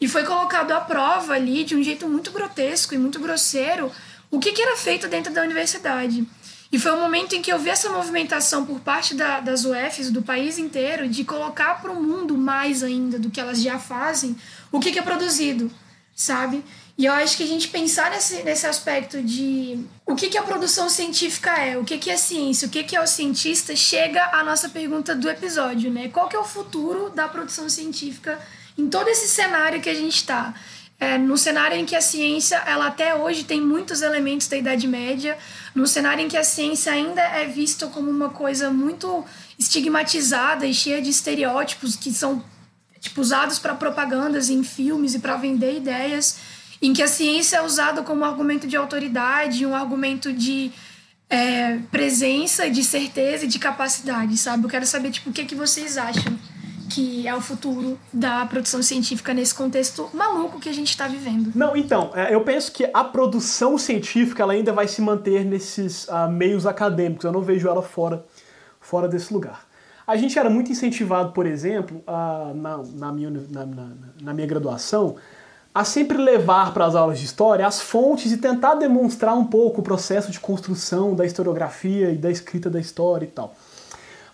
[0.00, 3.92] E foi colocado à prova ali, de um jeito muito grotesco e muito grosseiro,
[4.30, 6.26] o que, que era feito dentro da universidade.
[6.72, 10.10] E foi um momento em que eu vi essa movimentação por parte da, das UFs
[10.10, 14.36] do país inteiro de colocar para o mundo mais ainda do que elas já fazem
[14.70, 15.70] o que, que é produzido,
[16.14, 16.64] sabe?
[16.96, 20.42] E eu acho que a gente pensar nesse, nesse aspecto de o que, que a
[20.42, 24.22] produção científica é, o que, que é ciência, o que, que é o cientista, chega
[24.32, 26.08] à nossa pergunta do episódio, né?
[26.08, 28.38] Qual que é o futuro da produção científica
[28.80, 30.54] em todo esse cenário que a gente está.
[30.98, 34.86] É, no cenário em que a ciência, ela até hoje tem muitos elementos da Idade
[34.86, 35.36] Média,
[35.74, 39.24] no cenário em que a ciência ainda é vista como uma coisa muito
[39.58, 42.44] estigmatizada e cheia de estereótipos que são
[42.98, 46.36] tipo, usados para propagandas em filmes e para vender ideias,
[46.82, 50.70] em que a ciência é usada como argumento de autoridade, um argumento de
[51.30, 54.64] é, presença, de certeza e de capacidade, sabe?
[54.64, 56.38] Eu quero saber tipo, o que, é que vocês acham
[56.90, 61.52] que é o futuro da produção científica nesse contexto maluco que a gente está vivendo.
[61.54, 66.08] Não, então, é, eu penso que a produção científica ela ainda vai se manter nesses
[66.08, 67.24] uh, meios acadêmicos.
[67.24, 68.24] Eu não vejo ela fora,
[68.80, 69.66] fora desse lugar.
[70.06, 73.88] A gente era muito incentivado, por exemplo, na, na, minha, na, na,
[74.20, 75.14] na minha graduação,
[75.72, 79.80] a sempre levar para as aulas de história as fontes e tentar demonstrar um pouco
[79.80, 83.54] o processo de construção da historiografia e da escrita da história e tal.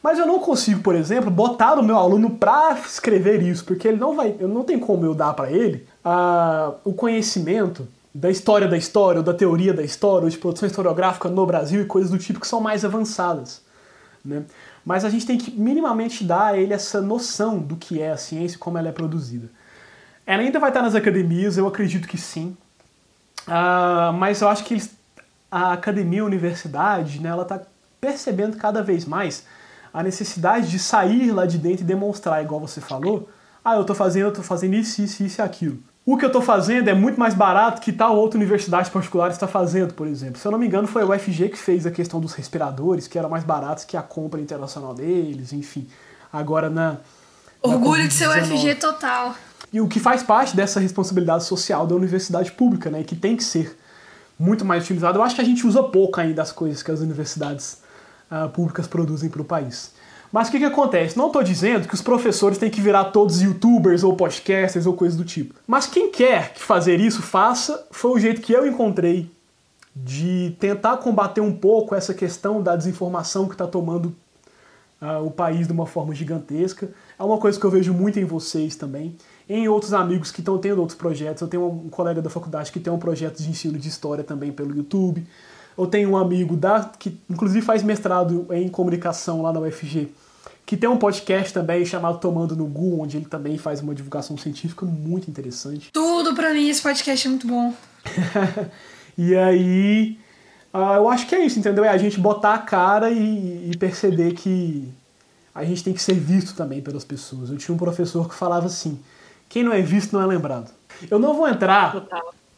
[0.02, 3.96] Mas eu não consigo, por exemplo, botar o meu aluno para escrever isso, porque ele
[3.96, 8.66] não vai, eu não tem como eu dar para ele uh, o conhecimento da história
[8.66, 12.10] da história, ou da teoria da história, ou de produção historiográfica no Brasil e coisas
[12.10, 13.60] do tipo que são mais avançadas.
[14.24, 14.44] Né?
[14.84, 18.16] Mas a gente tem que minimamente dar a ele essa noção do que é a
[18.16, 19.50] ciência e como ela é produzida.
[20.24, 22.56] Ela ainda vai estar nas academias, eu acredito que sim.
[23.46, 24.82] Uh, mas eu acho que
[25.50, 27.60] a academia, a universidade, né, ela está
[28.00, 29.44] percebendo cada vez mais
[29.96, 33.30] a necessidade de sair lá de dentro e demonstrar, igual você falou,
[33.64, 35.78] ah, eu estou fazendo, eu tô fazendo isso, isso, isso e aquilo.
[36.04, 39.48] O que eu estou fazendo é muito mais barato que tal outra universidade particular está
[39.48, 40.38] fazendo, por exemplo.
[40.38, 43.18] Se eu não me engano, foi o UFG que fez a questão dos respiradores, que
[43.18, 45.88] eram mais baratos que a compra internacional deles, enfim.
[46.30, 46.98] Agora na.
[47.62, 49.34] Orgulho na de ser UFG total.
[49.72, 53.02] E o que faz parte dessa responsabilidade social da universidade pública, né?
[53.02, 53.74] Que tem que ser
[54.38, 55.18] muito mais utilizado.
[55.18, 57.85] Eu acho que a gente usa pouco ainda as coisas que as universidades
[58.30, 59.92] uh, públicas produzem para o país.
[60.32, 61.16] Mas o que, que acontece?
[61.16, 65.16] Não estou dizendo que os professores têm que virar todos youtubers ou podcasters ou coisas
[65.16, 65.54] do tipo.
[65.66, 67.86] Mas quem quer fazer isso, faça.
[67.90, 69.30] Foi o jeito que eu encontrei
[69.94, 74.14] de tentar combater um pouco essa questão da desinformação que está tomando
[75.00, 76.90] uh, o país de uma forma gigantesca.
[77.18, 79.16] É uma coisa que eu vejo muito em vocês também,
[79.48, 81.40] em outros amigos que estão tendo outros projetos.
[81.40, 84.52] Eu tenho um colega da faculdade que tem um projeto de ensino de história também
[84.52, 85.26] pelo YouTube.
[85.76, 90.08] Eu tenho um amigo da, que inclusive faz mestrado em comunicação lá na UFG,
[90.64, 94.36] que tem um podcast também chamado Tomando no Gu, onde ele também faz uma divulgação
[94.36, 95.90] científica muito interessante.
[95.92, 97.72] Tudo para mim, esse podcast é muito bom.
[99.16, 100.18] e aí,
[100.74, 101.84] uh, eu acho que é isso, entendeu?
[101.84, 104.92] É a gente botar a cara e, e perceber que
[105.54, 107.48] a gente tem que ser visto também pelas pessoas.
[107.48, 108.98] Eu tinha um professor que falava assim:
[109.48, 110.70] quem não é visto não é lembrado.
[111.10, 112.06] Eu não vou entrar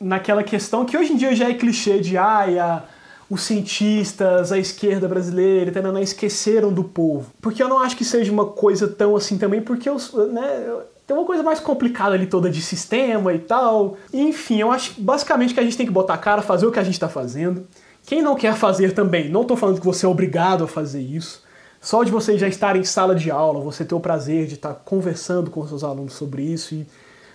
[0.01, 2.85] naquela questão que hoje em dia já é clichê de ai, ah,
[3.31, 7.31] os cientistas, a esquerda brasileira, não esqueceram do povo.
[7.41, 9.97] Porque eu não acho que seja uma coisa tão assim também, porque eu,
[10.33, 10.77] né,
[11.07, 13.97] tem uma coisa mais complicada ali toda de sistema e tal.
[14.13, 16.79] Enfim, eu acho basicamente que a gente tem que botar a cara, fazer o que
[16.79, 17.67] a gente está fazendo.
[18.07, 21.43] Quem não quer fazer também, não estou falando que você é obrigado a fazer isso.
[21.81, 24.75] Só de você já estar em sala de aula, você ter o prazer de estar
[24.75, 26.87] conversando com seus alunos sobre isso e,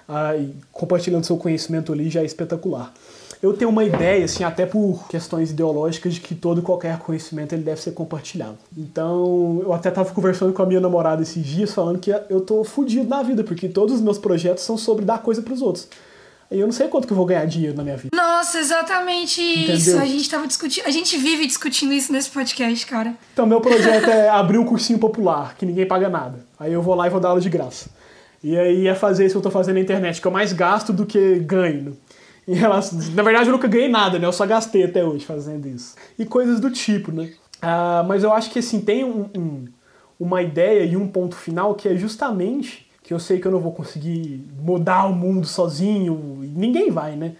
[0.09, 2.91] ah, e compartilhando seu conhecimento ali já é espetacular
[3.43, 7.53] eu tenho uma ideia, assim, até por questões ideológicas, de que todo e qualquer conhecimento
[7.53, 8.57] ele deve ser compartilhado.
[8.75, 12.63] Então, eu até estava conversando com a minha namorada esses dias, falando que eu tô
[12.63, 15.89] fudido na vida, porque todos os meus projetos são sobre dar coisa para os outros.
[16.49, 18.15] Eu não sei quanto que eu vou ganhar dinheiro na minha vida.
[18.15, 19.75] Nossa, exatamente Entendeu?
[19.75, 19.97] isso.
[19.97, 23.13] A gente tava discutindo, a gente vive discutindo isso nesse podcast, cara.
[23.33, 26.45] Então, meu projeto é abrir um cursinho popular, que ninguém paga nada.
[26.57, 27.89] Aí eu vou lá e vou dar aula de graça.
[28.41, 30.93] E aí é fazer isso que eu tô fazendo na internet, que eu mais gasto
[30.93, 31.97] do que ganho
[32.47, 32.99] em relação.
[33.13, 34.25] Na verdade, eu nunca ganhei nada, né?
[34.25, 35.95] Eu só gastei até hoje fazendo isso.
[36.17, 37.31] E coisas do tipo, né?
[37.61, 39.65] Ah, mas eu acho que assim, tem um, um,
[40.19, 43.59] uma ideia e um ponto final que é justamente que eu sei que eu não
[43.59, 47.35] vou conseguir mudar o mundo sozinho, ninguém vai, né?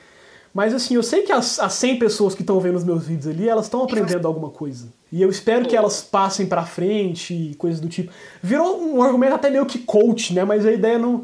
[0.54, 3.28] Mas assim, eu sei que as, as 100 pessoas que estão vendo os meus vídeos
[3.28, 4.88] ali, elas estão aprendendo alguma coisa.
[5.12, 8.12] E eu espero que elas passem pra frente e coisas do tipo.
[8.42, 10.44] Virou um argumento até meio que coach, né?
[10.44, 11.24] Mas a ideia não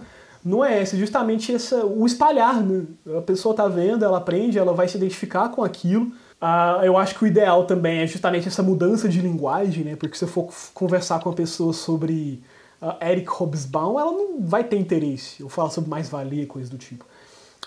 [0.49, 2.63] não é essa, justamente essa, o espalhar.
[2.63, 2.85] Né?
[3.15, 6.11] A pessoa está vendo, ela aprende, ela vai se identificar com aquilo.
[6.41, 9.95] Ah, eu acho que o ideal também é justamente essa mudança de linguagem, né?
[9.95, 12.41] porque se eu for conversar com uma pessoa sobre
[12.81, 15.39] uh, Eric Hobsbawm, ela não vai ter interesse.
[15.39, 17.05] Eu falo sobre mais-valia, coisas do tipo.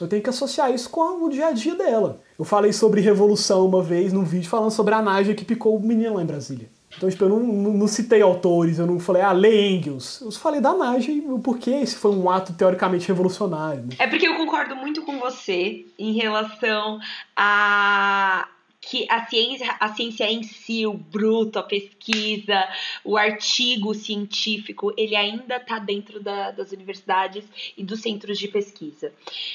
[0.01, 2.19] Eu tenho que associar isso com o dia a dia dela.
[2.37, 5.81] Eu falei sobre revolução uma vez num vídeo falando sobre a Nádia que picou o
[5.81, 6.69] menino lá em Brasília.
[6.97, 10.21] Então, tipo, eu não, não, não, citei autores, eu não falei, ah, lê Engels.
[10.21, 13.83] Eu falei da Naja e o porquê esse foi um ato teoricamente revolucionário.
[13.83, 13.97] Né?
[13.99, 17.01] É porque eu concordo muito com você em relação
[17.37, 18.49] a
[18.83, 22.69] que a ciência, a ciência em si, o bruto, a pesquisa,
[23.05, 27.45] o artigo científico, ele ainda está dentro da, das universidades
[27.79, 29.13] e dos centros de pesquisa.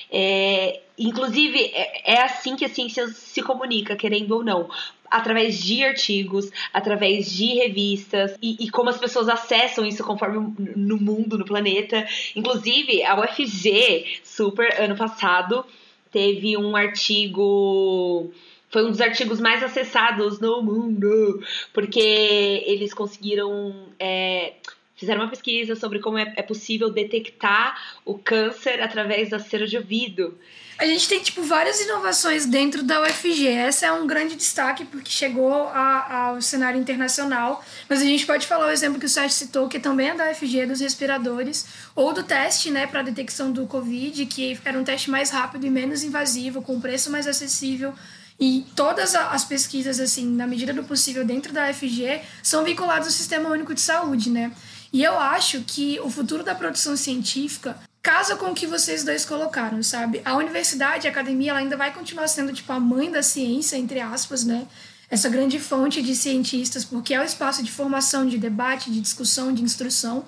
[0.09, 4.69] É, inclusive, é, é assim que a ciência se comunica, querendo ou não
[5.09, 10.97] através de artigos, através de revistas e, e, como as pessoas acessam isso conforme no
[10.97, 12.07] mundo, no planeta.
[12.35, 15.65] Inclusive, a UFG, super, ano passado,
[16.11, 18.31] teve um artigo.
[18.69, 21.41] Foi um dos artigos mais acessados no mundo,
[21.73, 23.87] porque eles conseguiram.
[23.99, 24.53] É,
[24.97, 29.77] fizeram uma pesquisa sobre como é, é possível detectar o câncer através da cera de
[29.77, 30.37] ouvido.
[30.79, 33.47] A gente tem, tipo, várias inovações dentro da UFG.
[33.47, 37.65] Essa é um grande destaque porque chegou a, ao cenário internacional.
[37.89, 40.29] Mas a gente pode falar o exemplo que o Sérgio citou, que também é da
[40.29, 45.09] UFG, dos respiradores, ou do teste, né, para detecção do Covid, que era um teste
[45.09, 47.93] mais rápido e menos invasivo, com preço mais acessível
[48.39, 53.11] E todas as pesquisas, assim, na medida do possível, dentro da UFG, são vinculadas ao
[53.11, 54.51] Sistema Único de Saúde, né?
[54.97, 59.25] E eu acho que o futuro da produção científica casa com o que vocês dois
[59.25, 60.23] colocaram, sabe?
[60.25, 63.99] A universidade, a academia, ela ainda vai continuar sendo, tipo, a mãe da ciência, entre
[63.99, 64.65] aspas, né?
[65.07, 69.53] Essa grande fonte de cientistas, porque é o espaço de formação, de debate, de discussão,
[69.53, 70.25] de instrução.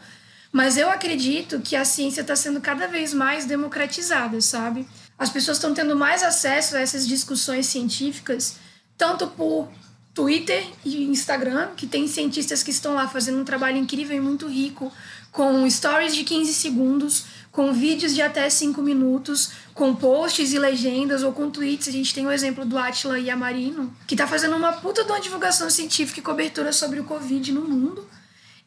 [0.52, 4.88] Mas eu acredito que a ciência está sendo cada vez mais democratizada, sabe?
[5.18, 8.58] As pessoas estão tendo mais acesso a essas discussões científicas,
[8.96, 9.68] tanto por
[10.20, 14.50] Twitter e Instagram, que tem cientistas que estão lá fazendo um trabalho incrível e muito
[14.50, 14.92] rico,
[15.32, 21.24] com stories de 15 segundos, com vídeos de até 5 minutos, com posts e legendas
[21.24, 21.88] ou com tweets.
[21.88, 25.22] A gente tem o exemplo do Atila Yamarino, que está fazendo uma puta de uma
[25.22, 28.06] divulgação científica e cobertura sobre o Covid no mundo.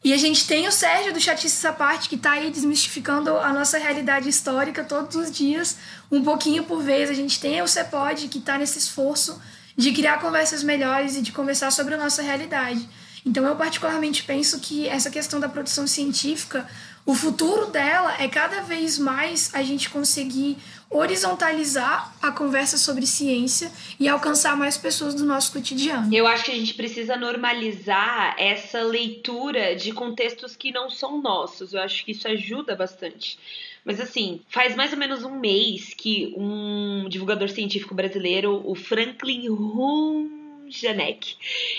[0.03, 3.77] E a gente tem o Sérgio do Chatice Parte, que está aí desmistificando a nossa
[3.77, 5.77] realidade histórica todos os dias,
[6.11, 7.11] um pouquinho por vez.
[7.11, 9.39] A gente tem o Cepod, que está nesse esforço
[9.75, 12.87] de criar conversas melhores e de conversar sobre a nossa realidade.
[13.25, 16.67] Então, eu particularmente penso que essa questão da produção científica,
[17.05, 20.57] o futuro dela é cada vez mais a gente conseguir
[20.89, 26.13] horizontalizar a conversa sobre ciência e alcançar mais pessoas do nosso cotidiano.
[26.13, 31.73] Eu acho que a gente precisa normalizar essa leitura de contextos que não são nossos.
[31.73, 33.37] Eu acho que isso ajuda bastante.
[33.85, 39.49] Mas assim, faz mais ou menos um mês que um divulgador científico brasileiro, o Franklin
[39.49, 40.42] Hum
[40.79, 41.35] Janek.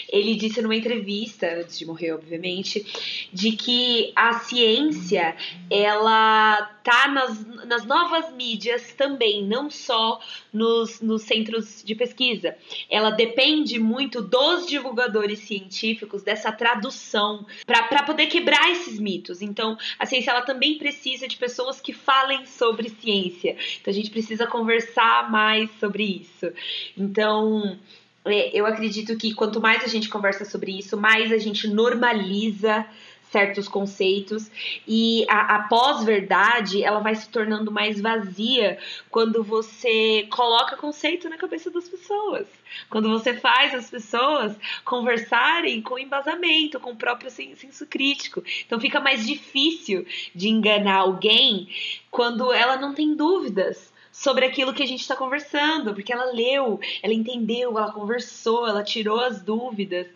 [0.08, 2.84] Ele disse numa entrevista, antes de morrer, obviamente,
[3.32, 5.36] de que a ciência
[5.70, 10.20] ela tá nas, nas novas mídias também, não só
[10.52, 12.56] nos, nos centros de pesquisa.
[12.90, 19.40] Ela depende muito dos divulgadores científicos, dessa tradução, para poder quebrar esses mitos.
[19.40, 23.56] Então, a ciência ela também precisa de pessoas que falem sobre ciência.
[23.80, 26.52] Então, a gente precisa conversar mais sobre isso.
[26.96, 27.78] Então,
[28.24, 32.86] eu acredito que quanto mais a gente conversa sobre isso, mais a gente normaliza
[33.34, 34.48] certos conceitos.
[34.86, 38.78] E a, a pós-verdade ela vai se tornando mais vazia
[39.10, 42.46] quando você coloca conceito na cabeça das pessoas,
[42.88, 48.44] quando você faz as pessoas conversarem com embasamento, com o próprio senso crítico.
[48.64, 51.68] Então fica mais difícil de enganar alguém
[52.12, 56.78] quando ela não tem dúvidas sobre aquilo que a gente está conversando, porque ela leu,
[57.02, 60.06] ela entendeu, ela conversou, ela tirou as dúvidas.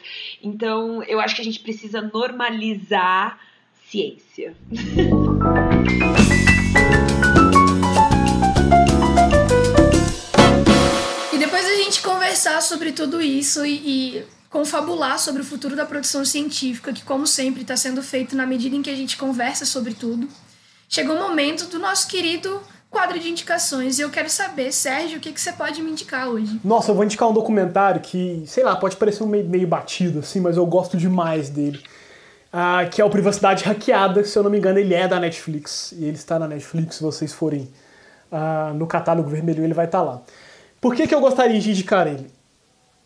[0.40, 3.40] Então, eu acho que a gente precisa normalizar
[3.90, 4.55] ciência.
[11.32, 13.72] e depois a gente conversar sobre tudo isso e,
[14.14, 18.46] e confabular sobre o futuro da produção científica, que, como sempre, está sendo feito na
[18.46, 20.28] medida em que a gente conversa sobre tudo.
[20.88, 22.62] Chegou o momento do nosso querido
[22.99, 24.01] quadro de indicações.
[24.01, 26.61] E eu quero saber, Sérgio, o que, que você pode me indicar hoje?
[26.64, 30.18] Nossa, eu vou indicar um documentário que, sei lá, pode parecer um meio, meio batido,
[30.18, 31.80] assim, mas eu gosto demais dele.
[32.53, 35.92] Ah, que é o Privacidade Hackeada, se eu não me engano, ele é da Netflix.
[35.92, 37.70] E ele está na Netflix, se vocês forem
[38.32, 40.20] ah, no catálogo vermelho, ele vai estar lá.
[40.80, 42.28] Por que, que eu gostaria de indicar ele?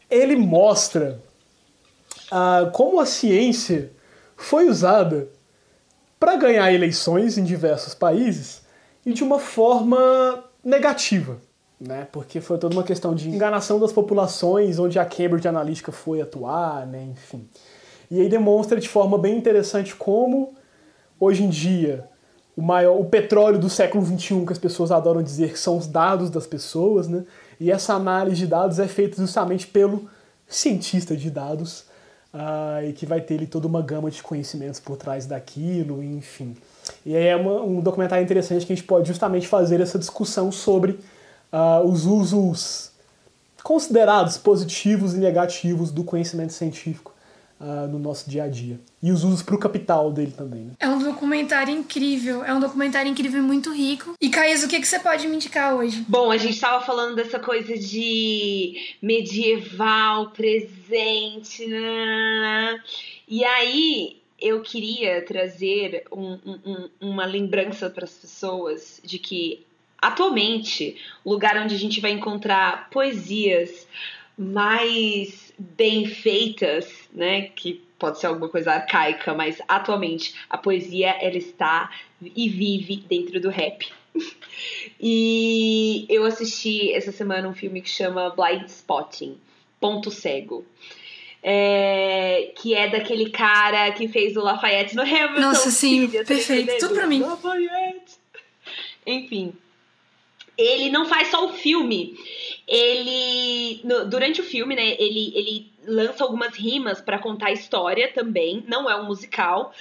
[0.09, 1.21] Ele mostra
[2.31, 3.91] ah, como a ciência
[4.39, 5.29] foi usada
[6.19, 8.62] para ganhar eleições em diversos países
[9.05, 11.39] e de uma forma negativa,
[11.81, 12.07] né?
[12.13, 16.87] Porque foi toda uma questão de enganação das populações, onde a Cambridge Analytica foi atuar,
[16.87, 17.03] né?
[17.11, 17.49] Enfim.
[18.11, 20.55] E aí demonstra de forma bem interessante como
[21.19, 22.09] hoje em dia
[22.57, 25.87] o maior o petróleo do século XXI que as pessoas adoram dizer que são os
[25.87, 27.25] dados das pessoas, né?
[27.59, 30.09] E essa análise de dados é feita justamente pelo
[30.47, 31.87] cientista de dados
[32.35, 36.55] uh, e que vai ter ali toda uma gama de conhecimentos por trás daquilo, enfim.
[37.05, 40.93] E é uma, um documentário interessante que a gente pode justamente fazer essa discussão sobre
[41.53, 42.93] uh, os usos
[43.63, 47.15] considerados positivos e negativos do conhecimento científico
[47.61, 48.81] uh, no nosso dia a dia.
[49.01, 50.65] E os usos para o capital dele também.
[50.65, 50.73] Né?
[50.81, 54.15] É um documentário incrível, é um documentário incrível e muito rico.
[54.21, 56.05] E Caís, o que, que você pode me indicar hoje?
[56.09, 62.81] Bom, a gente estava falando dessa coisa de medieval, presente, né.
[63.29, 66.33] e aí eu queria trazer um,
[66.67, 69.65] um, uma lembrança para as pessoas de que
[69.97, 73.87] atualmente o lugar onde a gente vai encontrar poesias
[74.37, 81.37] mais bem feitas, né, que pode ser alguma coisa arcaica, mas atualmente a poesia ela
[81.37, 81.89] está
[82.21, 83.89] e vive dentro do rap.
[85.01, 89.39] e eu assisti essa semana um filme que chama Blind Spotting,
[89.81, 90.67] Ponto Cego
[91.43, 95.41] é, que é daquele cara que fez o Lafayette no Hamilton.
[95.41, 96.79] Nossa, sim, perfeito.
[96.79, 97.21] Tudo pra mim.
[97.21, 98.15] Lafayette.
[99.05, 99.53] Enfim.
[100.57, 102.15] Ele não faz só o filme.
[102.69, 108.13] ele no, durante o filme, né, ele, ele lança algumas rimas para contar a história
[108.13, 108.63] também.
[108.69, 109.73] Não é um musical,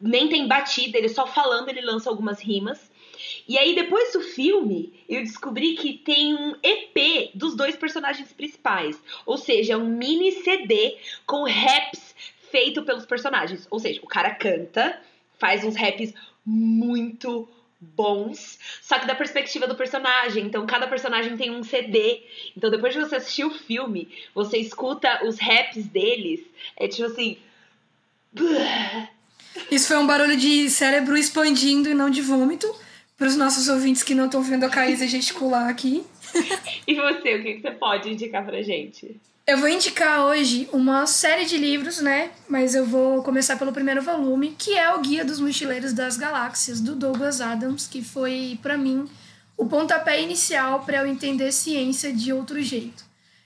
[0.00, 2.89] nem tem batida, ele só falando ele lança algumas rimas.
[3.48, 8.98] E aí, depois do filme, eu descobri que tem um EP dos dois personagens principais.
[9.26, 10.96] Ou seja, um mini CD
[11.26, 12.14] com raps
[12.50, 13.66] feito pelos personagens.
[13.70, 15.00] Ou seja, o cara canta,
[15.38, 16.12] faz uns raps
[16.44, 17.48] muito
[17.80, 20.44] bons, só que da perspectiva do personagem.
[20.44, 22.22] Então, cada personagem tem um CD.
[22.56, 26.40] Então, depois de você assistir o filme, você escuta os raps deles.
[26.76, 27.38] É tipo assim.
[29.70, 32.72] Isso foi um barulho de cérebro expandindo e não de vômito.
[33.20, 36.02] Para os nossos ouvintes que não estão vendo a Caísa gesticular aqui.
[36.88, 39.14] e você, o que você pode indicar pra gente?
[39.46, 42.30] Eu vou indicar hoje uma série de livros, né?
[42.48, 46.80] Mas eu vou começar pelo primeiro volume, que é o Guia dos Mochileiros das Galáxias,
[46.80, 49.06] do Douglas Adams, que foi, para mim,
[49.54, 53.04] o pontapé inicial para eu entender ciência de outro jeito.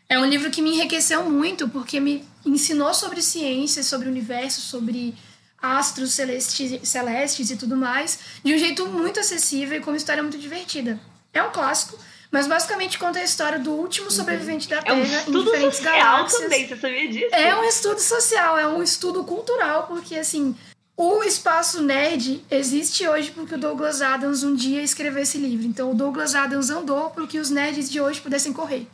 [0.08, 4.60] É um livro que me enriqueceu muito, porque me ensinou sobre ciência, sobre o universo,
[4.60, 5.16] sobre
[5.64, 10.22] astros celestes, celestes e tudo mais, de um jeito muito acessível e com uma história
[10.22, 11.00] muito divertida.
[11.32, 11.98] É um clássico,
[12.30, 15.98] mas basicamente conta a história do último sobrevivente da Terra é um em diferentes social
[15.98, 16.42] galáxias.
[16.42, 17.34] Também, você sabia disso?
[17.34, 20.54] É um estudo social, é um estudo cultural, porque assim,
[20.96, 25.66] o espaço nerd existe hoje porque o Douglas Adams um dia escreveu esse livro.
[25.66, 28.86] Então o Douglas Adams andou para que os nerds de hoje pudessem correr.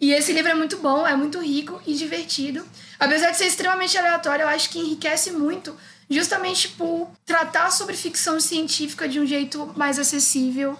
[0.00, 2.64] E esse livro é muito bom, é muito rico e divertido.
[2.98, 5.76] Apesar de ser extremamente aleatório, eu acho que enriquece muito,
[6.10, 10.78] justamente por tratar sobre ficção científica de um jeito mais acessível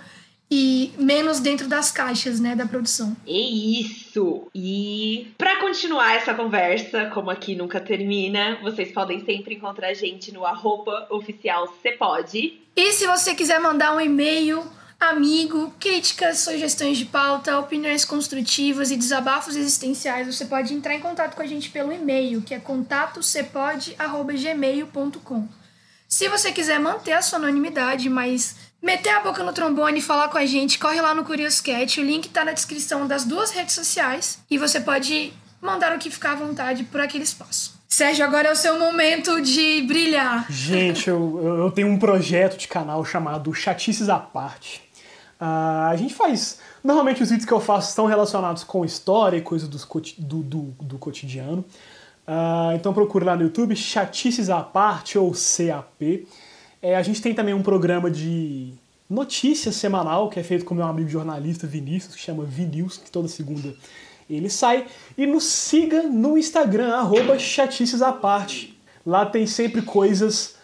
[0.50, 3.14] e menos dentro das caixas, né, da produção.
[3.26, 4.48] É isso.
[4.54, 10.32] E para continuar essa conversa, como aqui nunca termina, vocês podem sempre encontrar a gente
[10.32, 12.60] no arroba oficial Cepode.
[12.74, 14.64] E se você quiser mandar um e-mail,
[15.00, 21.36] amigo, críticas, sugestões de pauta, opiniões construtivas e desabafos existenciais, você pode entrar em contato
[21.36, 25.48] com a gente pelo e-mail, que é contatocepode@gmail.com.
[26.08, 30.28] Se você quiser manter a sua anonimidade, mas meter a boca no trombone e falar
[30.28, 32.00] com a gente, corre lá no Curious Cat.
[32.00, 36.10] O link tá na descrição das duas redes sociais e você pode mandar o que
[36.10, 37.76] ficar à vontade por aquele espaço.
[37.88, 40.46] Sérgio, agora é o seu momento de brilhar.
[40.50, 44.87] Gente, eu, eu tenho um projeto de canal chamado Chatices à Parte.
[45.40, 46.58] Uh, a gente faz.
[46.82, 50.98] Normalmente os vídeos que eu faço estão relacionados com história e coisas do, do, do
[50.98, 51.64] cotidiano.
[52.26, 56.26] Uh, então procure lá no YouTube Chatices à Parte ou CAP.
[56.82, 58.74] É, a gente tem também um programa de
[59.08, 63.28] notícias semanal que é feito com meu amigo jornalista Vinícius, que chama Vinews, que toda
[63.28, 63.74] segunda
[64.28, 64.86] ele sai.
[65.16, 68.78] E nos siga no Instagram, arroba Chatices à Parte.
[69.06, 70.56] Lá tem sempre coisas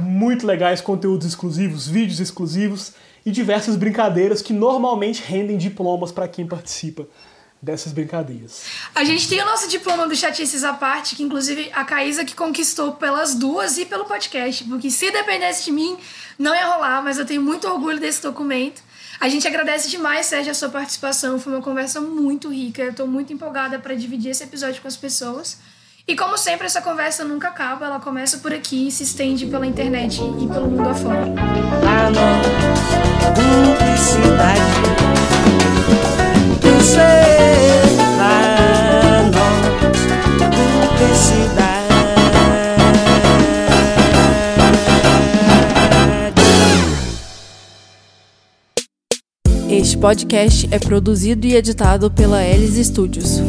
[0.00, 2.92] muito legais, conteúdos exclusivos, vídeos exclusivos
[3.24, 7.06] e diversas brincadeiras que normalmente rendem diplomas para quem participa
[7.60, 8.64] dessas brincadeiras.
[8.94, 12.34] A gente tem o nosso diploma do Chatices à parte, que inclusive a Caísa que
[12.34, 15.96] conquistou pelas duas e pelo podcast, porque se dependesse de mim,
[16.38, 18.80] não ia rolar, mas eu tenho muito orgulho desse documento.
[19.20, 21.40] A gente agradece demais, Sérgio, a sua participação.
[21.40, 22.82] Foi uma conversa muito rica.
[22.82, 25.58] Eu estou muito empolgada para dividir esse episódio com as pessoas.
[26.08, 27.84] E como sempre, essa conversa nunca acaba.
[27.84, 31.26] Ela começa por aqui e se estende pela internet e pelo mundo afora.
[31.86, 32.40] Ah, não.
[33.34, 34.62] Publicidade.
[49.70, 53.42] Este podcast é produzido e editado pela Elis Studios.